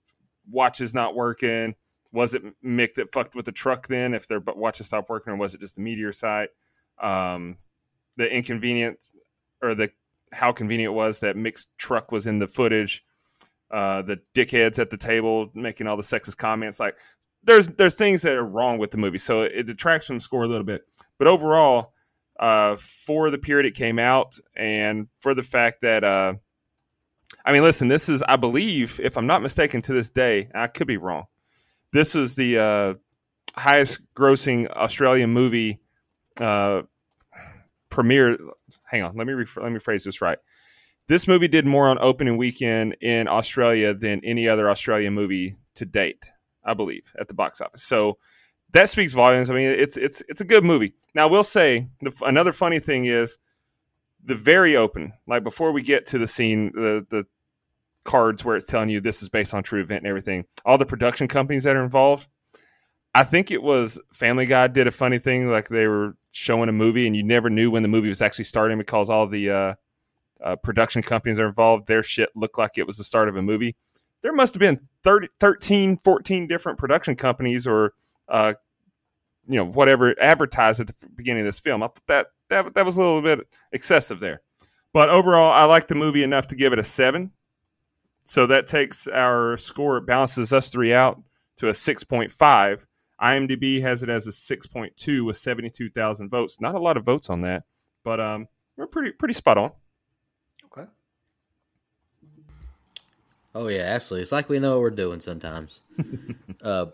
[0.50, 1.74] watch is not working.
[2.12, 4.14] Was it Mick that fucked with the truck then?
[4.14, 6.50] If their watches stopped working, or was it just a meteor site?
[7.00, 7.56] Um,
[8.16, 9.14] the inconvenience
[9.62, 9.90] or the
[10.32, 13.04] how convenient it was that Mick's truck was in the footage.
[13.70, 16.80] Uh, the dickheads at the table making all the sexist comments.
[16.80, 16.96] Like
[17.42, 20.44] there's there's things that are wrong with the movie, so it, detracts from the score
[20.44, 20.82] a little bit.
[21.18, 21.92] But overall,
[22.40, 26.34] uh, for the period it came out, and for the fact that uh,
[27.48, 30.66] I mean, listen, this is I believe, if I'm not mistaken, to this day, I
[30.66, 31.24] could be wrong.
[31.94, 32.94] This was the uh,
[33.58, 35.80] highest grossing Australian movie
[36.42, 36.82] uh,
[37.88, 38.36] premiere.
[38.84, 40.36] Hang on, let me rephr let me phrase this right.
[41.06, 45.86] This movie did more on opening weekend in Australia than any other Australian movie to
[45.86, 46.26] date,
[46.62, 47.82] I believe, at the box office.
[47.82, 48.18] So
[48.72, 49.48] that speaks volumes.
[49.48, 50.92] I mean, it's it's it's a good movie.
[51.14, 53.38] Now, I will say the, another funny thing is
[54.22, 57.24] the very open, like before we get to the scene, the the
[58.04, 60.44] cards where it's telling you this is based on true event and everything.
[60.64, 62.28] All the production companies that are involved.
[63.14, 66.72] I think it was Family Guy did a funny thing, like they were showing a
[66.72, 69.74] movie and you never knew when the movie was actually starting because all the uh,
[70.42, 71.86] uh, production companies are involved.
[71.86, 73.76] Their shit looked like it was the start of a movie.
[74.22, 77.94] There must have been 30, 13, 14 different production companies or
[78.28, 78.54] uh,
[79.48, 81.82] you know, whatever advertised at the beginning of this film.
[81.82, 84.42] I thought that that that was a little bit excessive there.
[84.92, 87.32] But overall, I like the movie enough to give it a seven.
[88.28, 91.20] So that takes our score, it balances us three out
[91.56, 92.86] to a 6.5.
[93.22, 96.60] IMDb has it as a 6.2 with 72,000 votes.
[96.60, 97.64] Not a lot of votes on that,
[98.04, 99.72] but um, we're pretty pretty spot on.
[100.66, 100.88] Okay.
[103.54, 104.24] Oh yeah, absolutely.
[104.24, 105.80] It's like we know what we're doing sometimes.
[106.62, 106.86] uh,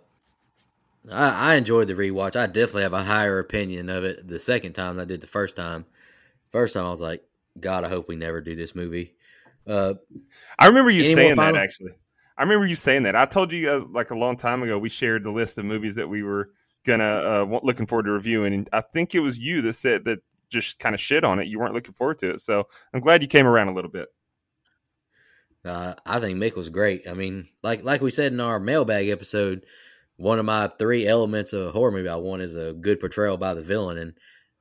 [1.10, 2.36] I, I enjoyed the rewatch.
[2.36, 5.26] I definitely have a higher opinion of it the second time than I did the
[5.26, 5.84] first time.
[6.52, 7.24] First time I was like,
[7.58, 9.14] God, I hope we never do this movie.
[9.66, 9.94] Uh,
[10.58, 11.92] I remember you saying that actually.
[12.36, 13.14] I remember you saying that.
[13.14, 14.78] I told you guys like a long time ago.
[14.78, 16.50] We shared the list of movies that we were
[16.84, 20.20] gonna uh, looking forward to reviewing, and I think it was you that said that
[20.50, 21.46] just kind of shit on it.
[21.46, 24.08] You weren't looking forward to it, so I'm glad you came around a little bit.
[25.64, 27.08] Uh, I think Mick was great.
[27.08, 29.64] I mean, like like we said in our mailbag episode,
[30.16, 33.36] one of my three elements of a horror movie I want is a good portrayal
[33.36, 34.14] by the villain, and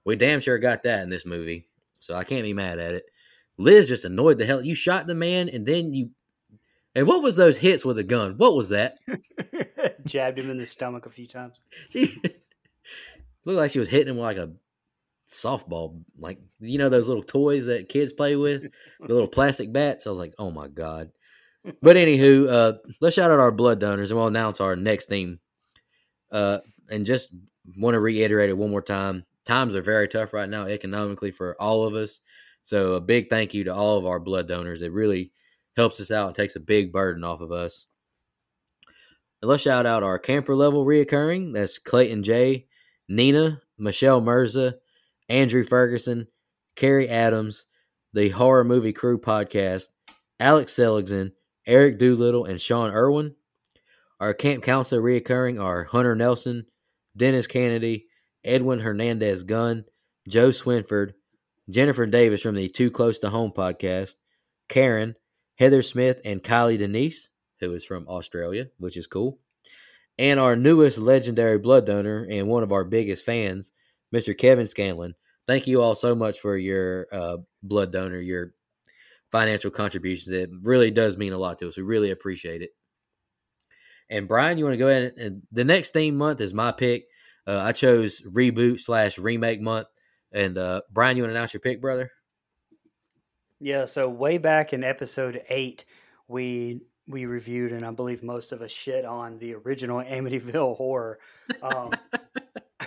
[0.05, 1.67] we damn sure got that in this movie.
[1.99, 3.05] So I can't be mad at it.
[3.57, 4.63] Liz just annoyed the hell.
[4.63, 6.11] You shot the man, and then you.
[6.95, 8.35] And what was those hits with a gun?
[8.37, 8.97] What was that?
[10.05, 11.55] Jabbed him in the stomach a few times.
[11.89, 12.21] She
[13.45, 14.51] looked like she was hitting him with like a
[15.31, 18.63] softball, like you know those little toys that kids play with,
[18.99, 20.05] the little plastic bats.
[20.05, 21.11] I was like, oh my god.
[21.81, 25.39] But anywho, uh, let's shout out our blood donors, and we'll announce our next theme.
[26.31, 27.31] Uh, and just
[27.77, 29.25] want to reiterate it one more time.
[29.45, 32.19] Times are very tough right now economically for all of us.
[32.63, 34.81] So a big thank you to all of our blood donors.
[34.81, 35.31] It really
[35.75, 37.87] helps us out and takes a big burden off of us.
[39.41, 41.53] And let's shout out our camper level reoccurring.
[41.53, 42.67] That's Clayton J,
[43.09, 44.75] Nina, Michelle Mirza,
[45.27, 46.27] Andrew Ferguson,
[46.75, 47.65] Carrie Adams,
[48.13, 49.87] the Horror Movie Crew podcast,
[50.39, 51.33] Alex Seligson,
[51.65, 53.35] Eric Doolittle, and Sean Irwin.
[54.19, 56.67] Our camp counselor reoccurring are Hunter Nelson,
[57.15, 58.07] Dennis Kennedy,
[58.43, 59.85] Edwin Hernandez Gunn,
[60.27, 61.13] Joe Swinford,
[61.69, 64.15] Jennifer Davis from the Too Close to Home podcast,
[64.67, 65.15] Karen,
[65.57, 69.39] Heather Smith, and Kylie Denise, who is from Australia, which is cool.
[70.17, 73.71] And our newest legendary blood donor and one of our biggest fans,
[74.13, 74.37] Mr.
[74.37, 75.15] Kevin Scanlon.
[75.47, 78.53] Thank you all so much for your uh, blood donor, your
[79.31, 80.29] financial contributions.
[80.29, 81.77] It really does mean a lot to us.
[81.77, 82.71] We really appreciate it.
[84.09, 87.05] And Brian, you want to go ahead and the next theme month is my pick.
[87.47, 89.87] Uh, I chose reboot slash remake month.
[90.33, 92.11] And uh, Brian, you want to announce your pick, brother?
[93.59, 95.85] Yeah, so way back in episode eight,
[96.27, 101.19] we we reviewed, and I believe most of us shit on the original Amityville horror.
[101.61, 101.91] Um,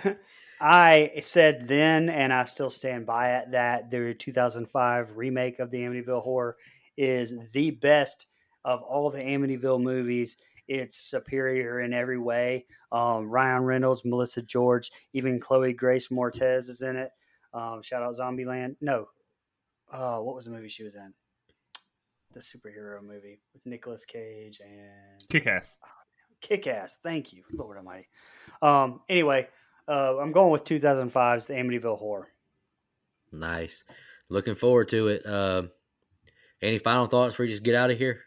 [0.59, 5.79] I said then, and I still stand by it, that the 2005 remake of the
[5.79, 6.57] Amityville horror
[6.97, 8.25] is the best
[8.65, 10.35] of all the Amityville movies.
[10.67, 12.65] It's superior in every way.
[12.91, 17.11] Um, Ryan Reynolds, Melissa George, even Chloe Grace Moretz is in it.
[17.53, 18.75] Um, shout out Zombieland.
[18.81, 19.07] No,
[19.91, 21.13] uh, what was the movie she was in?
[22.33, 25.77] The superhero movie with Nicolas Cage and Kick ass.
[26.41, 26.97] Kick Ass.
[27.03, 28.07] Thank you, Lord Almighty.
[28.61, 29.47] Um, anyway,
[29.87, 32.27] uh, I'm going with 2005's The Amityville Horror.
[33.31, 33.83] Nice.
[34.29, 35.25] Looking forward to it.
[35.25, 35.63] Uh,
[36.61, 38.21] any final thoughts before we just get out of here?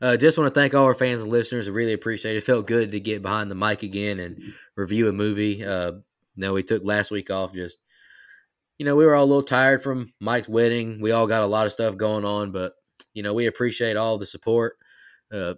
[0.00, 1.68] Uh, just want to thank all our fans and listeners.
[1.68, 2.38] I really appreciate it.
[2.38, 4.40] It felt good to get behind the mic again and
[4.74, 5.64] review a movie.
[5.64, 5.92] Uh,
[6.36, 7.52] no, we took last week off.
[7.52, 7.78] Just
[8.78, 11.00] you know, we were all a little tired from Mike's wedding.
[11.00, 12.72] We all got a lot of stuff going on, but
[13.14, 14.76] you know, we appreciate all the support,
[15.32, 15.54] uh,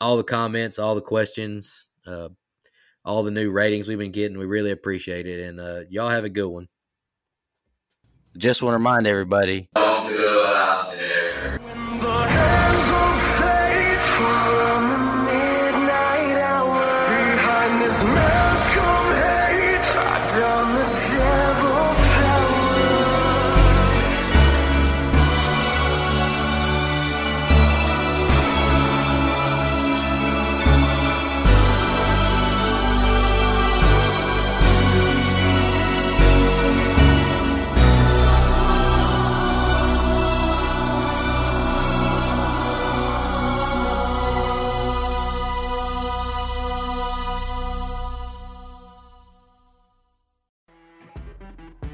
[0.00, 2.28] all the comments, all the questions, uh,
[3.04, 4.38] all the new ratings we've been getting.
[4.38, 6.68] We really appreciate it, and uh, y'all have a good one.
[8.36, 9.68] Just want to remind everybody.